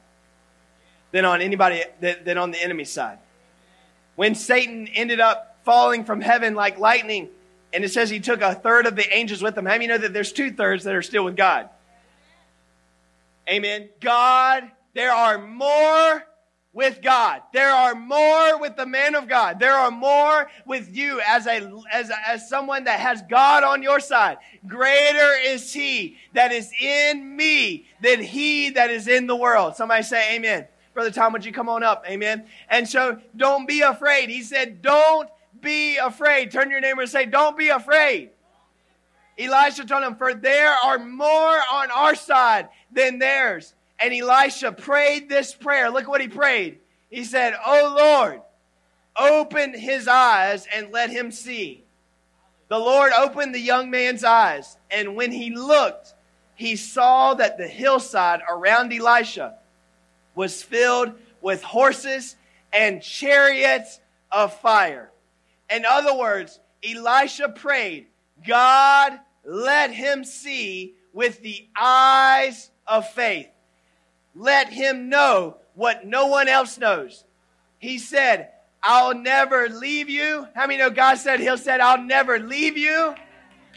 than 1.11 1.25
on 1.25 1.41
anybody 1.41 1.83
than 1.99 2.37
on 2.37 2.51
the 2.51 2.63
enemy 2.63 2.85
side? 2.85 3.19
When 4.15 4.35
Satan 4.35 4.89
ended 4.89 5.21
up 5.21 5.61
falling 5.65 6.05
from 6.05 6.21
heaven 6.21 6.55
like 6.55 6.79
lightning, 6.79 7.31
and 7.73 7.83
it 7.83 7.91
says 7.91 8.11
he 8.11 8.21
took 8.21 8.43
a 8.43 8.55
third 8.55 8.85
of 8.85 8.95
the 8.95 9.11
angels 9.11 9.43
with 9.43 9.57
him. 9.57 9.65
How 9.65 9.73
many 9.73 9.87
know 9.87 9.97
that 9.97 10.13
there's 10.13 10.33
two 10.33 10.51
thirds 10.51 10.85
that 10.85 10.95
are 10.95 11.01
still 11.01 11.25
with 11.25 11.37
God? 11.37 11.71
Amen. 13.49 13.89
God, 14.03 14.71
there 14.93 15.13
are 15.13 15.39
more 15.39 16.27
with 16.79 17.03
God. 17.03 17.43
There 17.53 17.73
are 17.73 17.97
more 17.97 18.61
with 18.61 18.77
the 18.77 18.87
man 18.87 19.17
of 19.17 19.27
God. 19.27 19.59
There 19.59 19.73
are 19.73 19.91
more 19.91 20.49
with 20.65 20.95
you 20.95 21.21
as 21.27 21.49
a, 21.49 21.73
as, 21.93 22.09
a, 22.09 22.29
as 22.29 22.49
someone 22.49 22.85
that 22.85 23.01
has 23.01 23.21
God 23.29 23.65
on 23.65 23.83
your 23.83 23.99
side. 23.99 24.39
Greater 24.65 25.33
is 25.45 25.73
he 25.73 26.19
that 26.35 26.53
is 26.53 26.71
in 26.81 27.37
me 27.37 27.89
than 28.01 28.23
he 28.23 28.71
that 28.71 28.91
is 28.91 29.09
in 29.09 29.27
the 29.27 29.35
world. 29.35 29.75
Somebody 29.75 30.05
say 30.05 30.37
amen. 30.37 30.69
Brother 30.95 31.11
Tom, 31.11 31.33
would 31.33 31.45
you 31.45 31.51
come 31.51 31.69
on 31.69 31.83
up? 31.83 32.05
Amen. 32.09 32.47
And 32.71 32.89
so 32.89 33.19
don't 33.37 33.67
be 33.67 33.81
afraid. 33.81 34.31
He 34.31 34.45
said, 34.45 34.81
don't 34.81 35.29
be 35.61 35.97
afraid. 35.97 36.53
Turn 36.53 36.71
your 36.71 36.81
neighbor 36.81 37.01
and 37.01 37.11
say, 37.11 37.27
don't 37.27 37.59
be 37.59 37.71
afraid. 37.71 38.31
Elisha 39.37 39.85
told 39.85 40.05
him, 40.05 40.15
for 40.15 40.33
there 40.33 40.75
are 40.75 41.01
more 41.01 41.59
on 41.73 41.91
our 41.91 42.15
side 42.15 42.69
than 42.93 43.19
theirs. 43.19 43.75
And 44.01 44.15
Elisha 44.15 44.73
prayed 44.73 45.29
this 45.29 45.55
prayer. 45.55 45.91
Look 45.91 46.09
what 46.09 46.21
he 46.21 46.29
prayed. 46.29 46.79
He 47.11 47.25
said, 47.25 47.55
Oh 47.65 47.95
Lord, 47.99 48.43
open 49.19 49.75
his 49.75 50.07
eyes 50.07 50.67
and 50.73 50.93
let 50.93 51.11
him 51.11 51.31
see. 51.33 51.85
The 52.69 52.79
Lord 52.79 53.13
opened 53.13 53.55
the 53.55 53.61
young 53.61 53.91
man's 53.91 54.23
eyes, 54.23 54.77
and 54.91 55.17
when 55.17 55.33
he 55.33 55.51
looked, 55.51 56.15
he 56.55 56.77
saw 56.77 57.33
that 57.35 57.57
the 57.57 57.67
hillside 57.67 58.41
around 58.49 58.93
Elisha 58.93 59.55
was 60.35 60.63
filled 60.63 61.15
with 61.41 61.63
horses 61.63 62.37
and 62.73 63.03
chariots 63.03 64.01
of 64.31 64.55
fire. 64.61 65.11
In 65.71 65.85
other 65.87 66.15
words, 66.15 66.61
Elisha 66.85 67.49
prayed, 67.49 68.09
God, 68.47 69.19
let 69.45 69.91
him 69.91 70.25
see 70.25 70.95
with 71.15 71.41
the 71.41 71.67
eyes 71.81 72.71
of 72.87 73.09
faith 73.09 73.49
let 74.39 74.73
him 74.73 75.09
know 75.09 75.57
what 75.75 76.07
no 76.07 76.27
one 76.27 76.49
else 76.49 76.79
knows. 76.79 77.25
He 77.79 77.99
said, 77.99 78.51
I'll 78.83 79.15
never 79.15 79.69
leave 79.69 80.09
you. 80.09 80.47
How 80.55 80.67
many 80.67 80.79
know 80.79 80.91
God 80.91 81.17
said, 81.17 81.41
He'll 81.41 81.59
said, 81.59 81.81
I'll 81.81 82.03
never 82.03 82.39
leave 82.39 82.79
you 82.79 83.15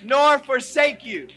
nor 0.04 0.40
forsake 0.40 1.04
you. 1.04 1.28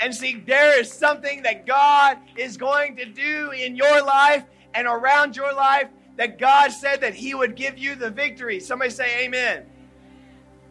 And 0.00 0.14
see, 0.14 0.42
there 0.46 0.78
is 0.80 0.90
something 0.90 1.42
that 1.42 1.66
God 1.66 2.18
is 2.36 2.56
going 2.56 2.96
to 2.96 3.04
do 3.04 3.50
in 3.50 3.76
your 3.76 4.02
life 4.02 4.44
and 4.74 4.86
around 4.86 5.36
your 5.36 5.54
life 5.54 5.88
that 6.16 6.38
God 6.38 6.72
said 6.72 7.02
that 7.02 7.14
He 7.14 7.34
would 7.34 7.54
give 7.54 7.78
you 7.78 7.94
the 7.94 8.10
victory. 8.10 8.58
Somebody 8.58 8.90
say, 8.90 9.24
Amen. 9.24 9.66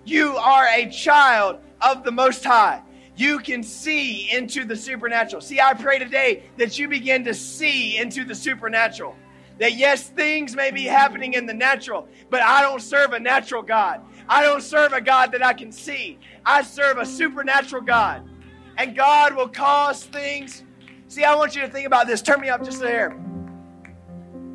You 0.05 0.35
are 0.37 0.67
a 0.67 0.89
child 0.89 1.59
of 1.81 2.03
the 2.03 2.11
Most 2.11 2.43
High 2.43 2.81
you 3.15 3.39
can 3.39 3.63
see 3.63 4.31
into 4.31 4.65
the 4.65 4.75
supernatural. 4.75 5.41
See, 5.41 5.59
I 5.59 5.73
pray 5.73 5.99
today 5.99 6.43
that 6.57 6.79
you 6.79 6.87
begin 6.87 7.25
to 7.25 7.33
see 7.33 7.97
into 7.97 8.23
the 8.23 8.35
supernatural. 8.35 9.15
That 9.59 9.73
yes, 9.73 10.03
things 10.03 10.55
may 10.55 10.71
be 10.71 10.85
happening 10.85 11.33
in 11.33 11.45
the 11.45 11.53
natural, 11.53 12.07
but 12.29 12.41
I 12.41 12.61
don't 12.61 12.81
serve 12.81 13.13
a 13.13 13.19
natural 13.19 13.61
God. 13.61 14.01
I 14.27 14.43
don't 14.43 14.63
serve 14.63 14.93
a 14.93 15.01
God 15.01 15.33
that 15.33 15.45
I 15.45 15.53
can 15.53 15.71
see. 15.71 16.17
I 16.45 16.63
serve 16.63 16.97
a 16.97 17.05
supernatural 17.05 17.83
God. 17.83 18.27
And 18.77 18.95
God 18.95 19.35
will 19.35 19.49
cause 19.49 20.03
things. 20.03 20.63
See, 21.07 21.23
I 21.23 21.35
want 21.35 21.55
you 21.55 21.61
to 21.61 21.67
think 21.67 21.85
about 21.85 22.07
this. 22.07 22.21
Turn 22.21 22.39
me 22.39 22.49
up 22.49 22.63
just 22.63 22.79
there. 22.79 23.15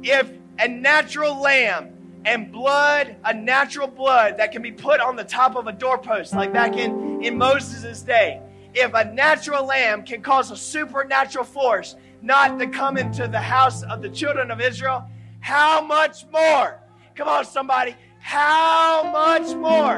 If 0.02 0.30
a 0.58 0.66
natural 0.66 1.40
lamb 1.40 1.92
and 2.24 2.50
blood, 2.50 3.16
a 3.24 3.34
natural 3.34 3.86
blood 3.86 4.38
that 4.38 4.50
can 4.50 4.62
be 4.62 4.72
put 4.72 5.00
on 5.00 5.14
the 5.14 5.24
top 5.24 5.54
of 5.54 5.66
a 5.66 5.72
doorpost, 5.72 6.32
like 6.32 6.52
back 6.52 6.76
in, 6.76 7.22
in 7.22 7.38
Moses' 7.38 8.02
day, 8.02 8.40
if 8.76 8.92
a 8.92 9.10
natural 9.12 9.64
lamb 9.64 10.02
can 10.02 10.20
cause 10.20 10.50
a 10.50 10.56
supernatural 10.56 11.46
force 11.46 11.96
not 12.20 12.58
to 12.58 12.66
come 12.66 12.98
into 12.98 13.26
the 13.26 13.40
house 13.40 13.82
of 13.84 14.02
the 14.02 14.08
children 14.10 14.50
of 14.50 14.60
Israel, 14.60 15.08
how 15.40 15.80
much 15.80 16.26
more? 16.30 16.78
Come 17.14 17.26
on, 17.26 17.46
somebody. 17.46 17.96
How 18.18 19.10
much 19.10 19.54
more 19.54 19.96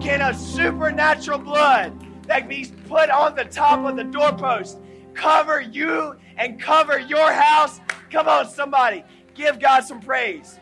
can 0.00 0.20
a 0.20 0.32
supernatural 0.32 1.40
blood 1.40 1.92
that 2.28 2.48
be 2.48 2.72
put 2.86 3.10
on 3.10 3.34
the 3.34 3.46
top 3.46 3.84
of 3.84 3.96
the 3.96 4.04
doorpost 4.04 4.78
cover 5.12 5.60
you 5.60 6.14
and 6.36 6.60
cover 6.60 7.00
your 7.00 7.32
house? 7.32 7.80
Come 8.12 8.28
on, 8.28 8.48
somebody. 8.48 9.02
Give 9.34 9.58
God 9.58 9.80
some 9.80 9.98
praise. 9.98 10.60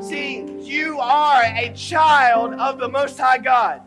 See, 0.00 0.44
you 0.62 0.98
are 0.98 1.44
a 1.44 1.72
child 1.76 2.54
of 2.54 2.78
the 2.78 2.88
Most 2.88 3.18
High 3.18 3.38
God 3.38 3.82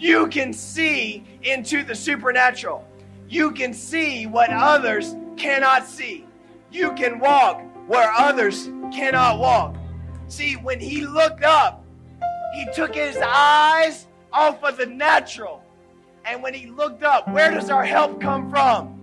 you 0.00 0.26
can 0.28 0.52
see 0.52 1.24
into 1.42 1.84
the 1.84 1.94
supernatural. 1.94 2.86
You 3.28 3.52
can 3.52 3.74
see 3.74 4.26
what 4.26 4.50
others 4.50 5.14
cannot 5.36 5.86
see. 5.86 6.26
You 6.72 6.92
can 6.94 7.18
walk 7.18 7.62
where 7.86 8.10
others 8.12 8.70
cannot 8.92 9.38
walk. 9.38 9.76
See, 10.28 10.54
when 10.54 10.80
he 10.80 11.04
looked 11.04 11.44
up, 11.44 11.84
he 12.54 12.66
took 12.74 12.94
his 12.94 13.18
eyes 13.18 14.06
off 14.32 14.64
of 14.64 14.78
the 14.78 14.86
natural. 14.86 15.62
And 16.24 16.42
when 16.42 16.54
he 16.54 16.66
looked 16.66 17.02
up, 17.02 17.28
where 17.28 17.50
does 17.50 17.68
our 17.68 17.84
help 17.84 18.20
come 18.20 18.48
from? 18.48 19.00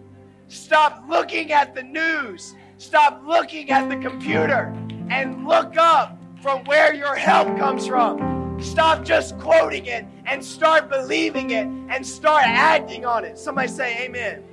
Stop 0.47 1.03
looking 1.07 1.51
at 1.51 1.75
the 1.75 1.83
news. 1.83 2.55
Stop 2.79 3.21
looking 3.25 3.69
at 3.69 3.87
the 3.89 3.97
computer 3.97 4.73
and 5.09 5.47
look 5.47 5.77
up 5.77 6.17
from 6.41 6.63
where 6.65 6.93
your 6.93 7.15
help 7.15 7.57
comes 7.57 7.85
from. 7.85 8.36
Stop 8.59 9.03
just 9.05 9.37
quoting 9.37 9.85
it 9.85 10.05
and 10.25 10.43
start 10.43 10.89
believing 10.89 11.51
it 11.51 11.67
and 11.67 12.05
start 12.05 12.43
acting 12.45 13.05
on 13.05 13.23
it. 13.23 13.37
Somebody 13.37 13.67
say 13.67 14.05
amen. 14.05 14.43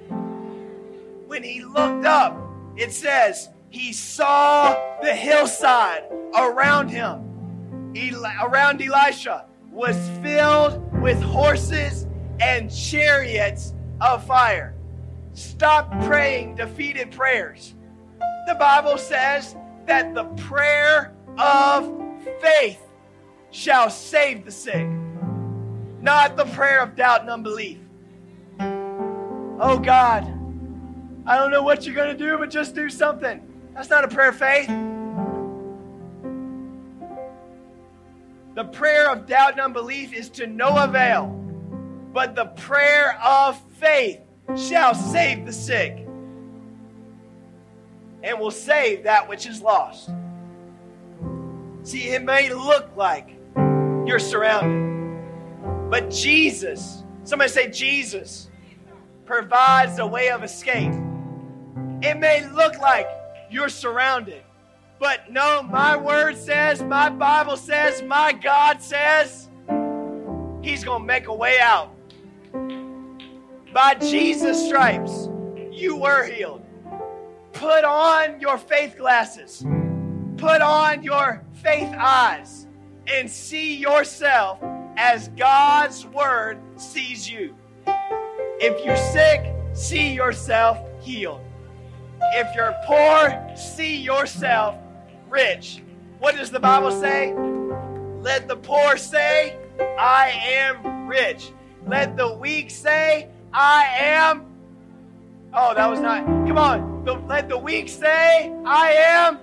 When 1.26 1.42
he 1.42 1.64
looked 1.64 2.04
up, 2.04 2.38
it 2.76 2.92
says 2.92 3.48
he 3.70 3.92
saw 3.92 4.74
the 5.02 5.14
hillside 5.14 6.04
around 6.36 6.88
him, 6.88 7.22
around 8.42 8.82
Elisha, 8.82 9.46
was 9.70 9.96
filled 10.22 10.80
with 11.00 11.20
horses 11.22 12.06
and 12.40 12.70
chariots 12.74 13.74
of 14.00 14.24
fire. 14.26 14.74
Stop 15.32 15.90
praying 16.04 16.56
defeated 16.56 17.10
prayers. 17.10 17.74
The 18.46 18.54
Bible 18.54 18.98
says 18.98 19.56
that 19.86 20.14
the 20.14 20.24
prayer 20.24 21.14
of 21.38 21.92
faith 22.40 22.83
shall 23.54 23.88
save 23.88 24.44
the 24.44 24.50
sick, 24.50 24.86
not 26.00 26.36
the 26.36 26.44
prayer 26.46 26.82
of 26.82 26.96
doubt 26.96 27.20
and 27.20 27.30
unbelief. 27.30 27.78
Oh 28.58 29.78
God, 29.78 30.24
I 31.24 31.38
don't 31.38 31.52
know 31.52 31.62
what 31.62 31.86
you're 31.86 31.94
going 31.94 32.10
to 32.10 32.18
do, 32.18 32.36
but 32.36 32.50
just 32.50 32.74
do 32.74 32.90
something. 32.90 33.40
That's 33.72 33.88
not 33.88 34.02
a 34.02 34.08
prayer 34.08 34.30
of 34.30 34.36
faith. 34.36 34.66
The 38.56 38.64
prayer 38.64 39.08
of 39.08 39.26
doubt 39.26 39.52
and 39.52 39.60
unbelief 39.60 40.12
is 40.12 40.28
to 40.30 40.48
no 40.48 40.76
avail, 40.76 41.28
but 42.12 42.34
the 42.34 42.46
prayer 42.46 43.16
of 43.22 43.60
faith 43.78 44.18
shall 44.56 44.96
save 44.96 45.46
the 45.46 45.52
sick 45.52 45.98
and 48.24 48.40
will 48.40 48.50
save 48.50 49.04
that 49.04 49.28
which 49.28 49.46
is 49.46 49.62
lost. 49.62 50.10
See, 51.84 52.08
it 52.08 52.24
may 52.24 52.52
look 52.52 52.90
like 52.96 53.36
you're 54.06 54.18
surrounded. 54.18 54.94
But 55.90 56.10
Jesus, 56.10 57.02
somebody 57.24 57.50
say, 57.50 57.70
Jesus 57.70 58.50
provides 59.24 59.98
a 59.98 60.06
way 60.06 60.30
of 60.30 60.42
escape. 60.42 60.92
It 62.02 62.18
may 62.18 62.46
look 62.48 62.78
like 62.78 63.08
you're 63.50 63.68
surrounded, 63.68 64.42
but 64.98 65.30
no, 65.30 65.62
my 65.62 65.96
word 65.96 66.36
says, 66.36 66.82
my 66.82 67.08
Bible 67.08 67.56
says, 67.56 68.02
my 68.02 68.32
God 68.32 68.82
says, 68.82 69.48
He's 70.62 70.82
going 70.84 71.02
to 71.02 71.06
make 71.06 71.28
a 71.28 71.34
way 71.34 71.58
out. 71.60 71.90
By 73.72 73.94
Jesus' 73.94 74.66
stripes, 74.66 75.28
you 75.70 75.96
were 75.96 76.24
healed. 76.24 76.62
Put 77.52 77.84
on 77.84 78.40
your 78.40 78.58
faith 78.58 78.96
glasses, 78.96 79.64
put 80.36 80.60
on 80.60 81.02
your 81.02 81.44
faith 81.62 81.92
eyes 81.96 82.63
and 83.06 83.30
see 83.30 83.76
yourself 83.76 84.58
as 84.96 85.28
God's 85.28 86.06
word 86.06 86.58
sees 86.76 87.30
you. 87.30 87.54
If 87.86 88.84
you're 88.84 88.96
sick, 88.96 89.52
see 89.74 90.12
yourself 90.12 90.78
healed. 91.00 91.40
If 92.34 92.54
you're 92.54 92.74
poor, 92.86 93.54
see 93.56 93.96
yourself 93.96 94.76
rich. 95.28 95.82
What 96.18 96.36
does 96.36 96.50
the 96.50 96.60
Bible 96.60 96.90
say? 96.90 97.34
Let 98.20 98.48
the 98.48 98.56
poor 98.56 98.96
say, 98.96 99.58
I 99.98 100.30
am 100.30 101.06
rich. 101.06 101.50
Let 101.86 102.16
the 102.16 102.34
weak 102.34 102.70
say, 102.70 103.28
I 103.52 103.84
am. 103.98 104.46
Oh, 105.52 105.74
that 105.74 105.86
was 105.86 106.00
not. 106.00 106.24
Come 106.24 106.58
on. 106.58 107.04
The, 107.04 107.14
let 107.14 107.48
the 107.48 107.58
weak 107.58 107.88
say, 107.88 108.52
I 108.64 108.92
am 108.92 109.38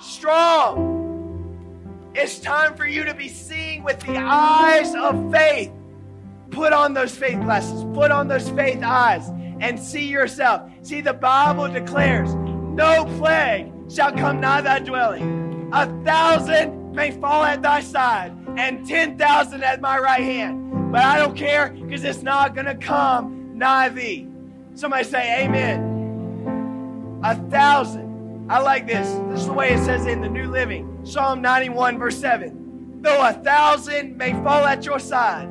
strong. 0.00 0.97
It's 2.14 2.38
time 2.38 2.74
for 2.74 2.86
you 2.86 3.04
to 3.04 3.14
be 3.14 3.28
seeing 3.28 3.82
with 3.82 4.00
the 4.00 4.16
eyes 4.16 4.94
of 4.94 5.30
faith. 5.30 5.70
Put 6.50 6.72
on 6.72 6.94
those 6.94 7.14
faith 7.14 7.40
glasses, 7.42 7.84
put 7.94 8.10
on 8.10 8.28
those 8.28 8.48
faith 8.50 8.82
eyes, 8.82 9.28
and 9.60 9.78
see 9.78 10.06
yourself. 10.06 10.70
See, 10.82 11.00
the 11.00 11.12
Bible 11.12 11.68
declares, 11.68 12.34
No 12.34 13.04
plague 13.18 13.70
shall 13.90 14.12
come 14.12 14.40
nigh 14.40 14.62
thy 14.62 14.78
dwelling. 14.80 15.70
A 15.72 15.86
thousand 16.04 16.92
may 16.92 17.10
fall 17.10 17.44
at 17.44 17.62
thy 17.62 17.80
side, 17.80 18.34
and 18.56 18.86
ten 18.86 19.18
thousand 19.18 19.62
at 19.62 19.80
my 19.80 19.98
right 19.98 20.22
hand. 20.22 20.90
But 20.90 21.04
I 21.04 21.18
don't 21.18 21.36
care 21.36 21.68
because 21.70 22.02
it's 22.02 22.22
not 22.22 22.54
going 22.54 22.66
to 22.66 22.74
come 22.74 23.58
nigh 23.58 23.90
thee. 23.90 24.26
Somebody 24.74 25.04
say, 25.04 25.44
Amen. 25.44 27.20
A 27.22 27.34
thousand. 27.50 28.07
I 28.50 28.60
like 28.60 28.86
this. 28.86 29.06
This 29.28 29.40
is 29.40 29.46
the 29.46 29.52
way 29.52 29.74
it 29.74 29.84
says 29.84 30.06
in 30.06 30.22
the 30.22 30.28
New 30.28 30.48
Living. 30.48 31.00
Psalm 31.04 31.42
91, 31.42 31.98
verse 31.98 32.16
7. 32.16 33.02
Though 33.02 33.28
a 33.28 33.34
thousand 33.34 34.16
may 34.16 34.32
fall 34.32 34.64
at 34.64 34.86
your 34.86 34.98
side, 34.98 35.50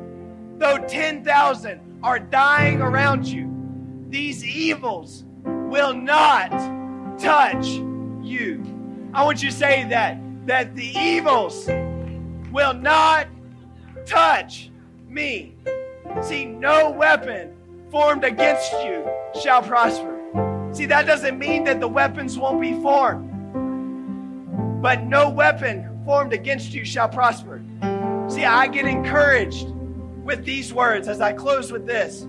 though 0.58 0.78
10,000 0.78 2.00
are 2.02 2.18
dying 2.18 2.80
around 2.80 3.24
you, 3.24 3.48
these 4.08 4.44
evils 4.44 5.24
will 5.44 5.94
not 5.94 6.50
touch 7.20 7.68
you. 8.20 8.64
I 9.14 9.24
want 9.24 9.44
you 9.44 9.50
to 9.50 9.56
say 9.56 9.86
that, 9.90 10.18
that 10.46 10.74
the 10.74 10.86
evils 10.98 11.68
will 12.50 12.74
not 12.74 13.28
touch 14.06 14.72
me. 15.06 15.54
See, 16.20 16.46
no 16.46 16.90
weapon 16.90 17.54
formed 17.92 18.24
against 18.24 18.72
you 18.72 19.08
shall 19.40 19.62
prosper. 19.62 20.17
See, 20.78 20.86
that 20.86 21.08
doesn't 21.08 21.40
mean 21.40 21.64
that 21.64 21.80
the 21.80 21.88
weapons 21.88 22.38
won't 22.38 22.60
be 22.60 22.72
formed. 22.74 23.26
But 24.80 25.02
no 25.02 25.28
weapon 25.28 26.00
formed 26.04 26.32
against 26.32 26.72
you 26.72 26.84
shall 26.84 27.08
prosper. 27.08 27.60
See, 28.28 28.44
I 28.44 28.68
get 28.68 28.86
encouraged 28.86 29.70
with 30.22 30.44
these 30.44 30.72
words 30.72 31.08
as 31.08 31.20
I 31.20 31.32
close 31.32 31.72
with 31.72 31.84
this. 31.84 32.28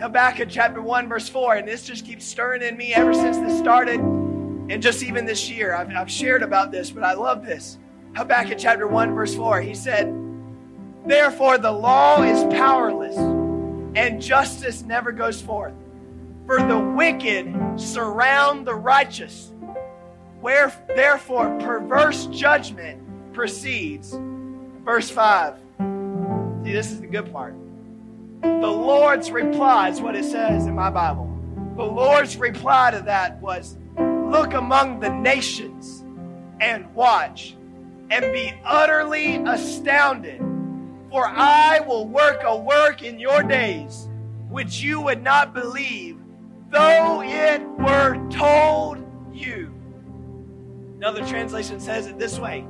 Habakkuk 0.00 0.48
chapter 0.48 0.80
1, 0.80 1.06
verse 1.06 1.28
4, 1.28 1.56
and 1.56 1.68
this 1.68 1.84
just 1.84 2.06
keeps 2.06 2.24
stirring 2.24 2.62
in 2.62 2.78
me 2.78 2.94
ever 2.94 3.12
since 3.12 3.36
this 3.36 3.58
started, 3.58 4.00
and 4.00 4.82
just 4.82 5.02
even 5.02 5.26
this 5.26 5.50
year. 5.50 5.74
I've, 5.74 5.94
I've 5.94 6.10
shared 6.10 6.42
about 6.42 6.72
this, 6.72 6.90
but 6.90 7.04
I 7.04 7.12
love 7.12 7.44
this. 7.44 7.76
Habakkuk 8.16 8.56
chapter 8.56 8.88
1, 8.88 9.14
verse 9.14 9.34
4, 9.34 9.60
he 9.60 9.74
said, 9.74 10.10
Therefore 11.04 11.58
the 11.58 11.72
law 11.72 12.22
is 12.22 12.42
powerless, 12.54 13.18
and 13.94 14.22
justice 14.22 14.80
never 14.80 15.12
goes 15.12 15.42
forth. 15.42 15.74
For 16.46 16.58
the 16.58 16.78
wicked 16.78 17.54
surround 17.76 18.66
the 18.66 18.74
righteous. 18.74 19.52
Where, 20.40 20.72
therefore, 20.88 21.58
perverse 21.60 22.26
judgment 22.26 23.32
proceeds. 23.32 24.18
Verse 24.84 25.08
5. 25.08 25.54
See, 26.64 26.72
this 26.72 26.90
is 26.90 27.00
the 27.00 27.06
good 27.06 27.32
part. 27.32 27.54
The 28.42 28.48
Lord's 28.48 29.30
reply 29.30 29.90
is 29.90 30.00
what 30.00 30.16
it 30.16 30.24
says 30.24 30.66
in 30.66 30.74
my 30.74 30.90
Bible. 30.90 31.28
The 31.76 31.84
Lord's 31.84 32.36
reply 32.36 32.90
to 32.90 33.00
that 33.02 33.40
was 33.40 33.76
Look 34.32 34.54
among 34.54 35.00
the 35.00 35.10
nations 35.10 36.04
and 36.58 36.92
watch 36.94 37.54
and 38.10 38.32
be 38.32 38.54
utterly 38.64 39.36
astounded. 39.36 40.38
For 41.10 41.26
I 41.26 41.80
will 41.80 42.08
work 42.08 42.40
a 42.42 42.56
work 42.56 43.02
in 43.02 43.18
your 43.18 43.42
days 43.42 44.08
which 44.48 44.82
you 44.82 45.02
would 45.02 45.22
not 45.22 45.52
believe 45.52 46.21
though 46.72 47.22
it 47.22 47.62
were 47.78 48.16
told 48.30 48.98
you. 49.32 49.72
Another 50.96 51.24
translation 51.24 51.78
says 51.78 52.06
it 52.06 52.18
this 52.18 52.38
way 52.38 52.66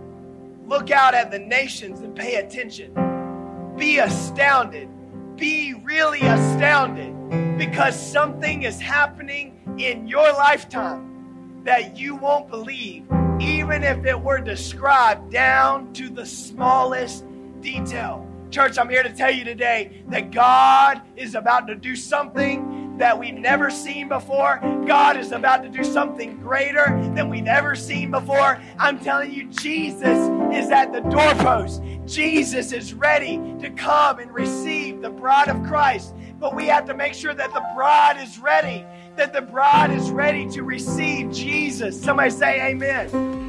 Look 0.67 0.91
out 0.91 1.15
at 1.15 1.31
the 1.31 1.39
nations 1.39 2.01
and 2.01 2.15
pay 2.15 2.37
attention. 2.37 3.75
Be 3.77 3.99
astounded. 3.99 4.89
Be 5.37 5.75
really 5.85 6.21
astounded 6.21 7.59
because 7.59 7.99
something 7.99 8.63
is 8.63 8.81
happening 8.81 9.77
in 9.79 10.07
your 10.07 10.33
lifetime 10.33 11.63
that 11.65 11.97
you 11.97 12.17
won't 12.17 12.49
believe, 12.49 13.05
even 13.41 13.83
if 13.83 14.05
it 14.05 14.21
were 14.21 14.41
described 14.41 15.31
down 15.31 15.93
to 15.95 16.09
the 16.09 16.27
smallest 16.27 17.25
detail. 17.61 18.27
Church, 18.51 18.79
I'm 18.79 18.89
here 18.89 19.03
to 19.03 19.13
tell 19.13 19.31
you 19.31 19.45
today 19.45 20.03
that 20.09 20.31
God 20.31 21.03
is 21.17 21.35
about 21.35 21.67
to 21.69 21.75
do 21.75 21.97
something 21.97 22.72
that 23.03 23.19
we've 23.19 23.35
never 23.35 23.69
seen 23.69 24.07
before. 24.07 24.61
God 24.87 25.17
is 25.17 25.33
about 25.33 25.65
to 25.65 25.69
do 25.69 25.83
something 25.83 26.37
greater 26.37 26.87
than 27.17 27.29
we've 27.29 27.49
ever 27.49 27.75
seen 27.75 28.13
before. 28.13 28.63
I'm 28.79 29.01
telling 29.01 29.33
you, 29.33 29.49
Jesus 29.49 30.17
is 30.55 30.71
at 30.71 30.93
the 30.93 31.01
doorpost. 31.11 31.83
Jesus 32.07 32.71
is 32.71 32.95
ready 32.95 33.39
to 33.59 33.71
come 33.71 34.21
and 34.21 34.33
receive 34.33 35.03
the 35.03 35.11
bride 35.11 35.49
of 35.49 35.61
Christ. 35.65 36.15
But 36.39 36.55
we 36.55 36.67
have 36.67 36.87
to 36.87 36.95
make 36.95 37.15
sure 37.15 37.35
that 37.35 37.53
the 37.53 37.65
bride 37.75 38.23
is 38.23 38.39
ready, 38.39 38.85
that 39.17 39.33
the 39.33 39.43
bride 39.43 39.91
is 39.91 40.13
ready 40.13 40.49
to 40.51 40.63
receive 40.63 41.33
Jesus. 41.33 42.01
Somebody 42.01 42.31
say, 42.31 42.61
Amen. 42.69 43.42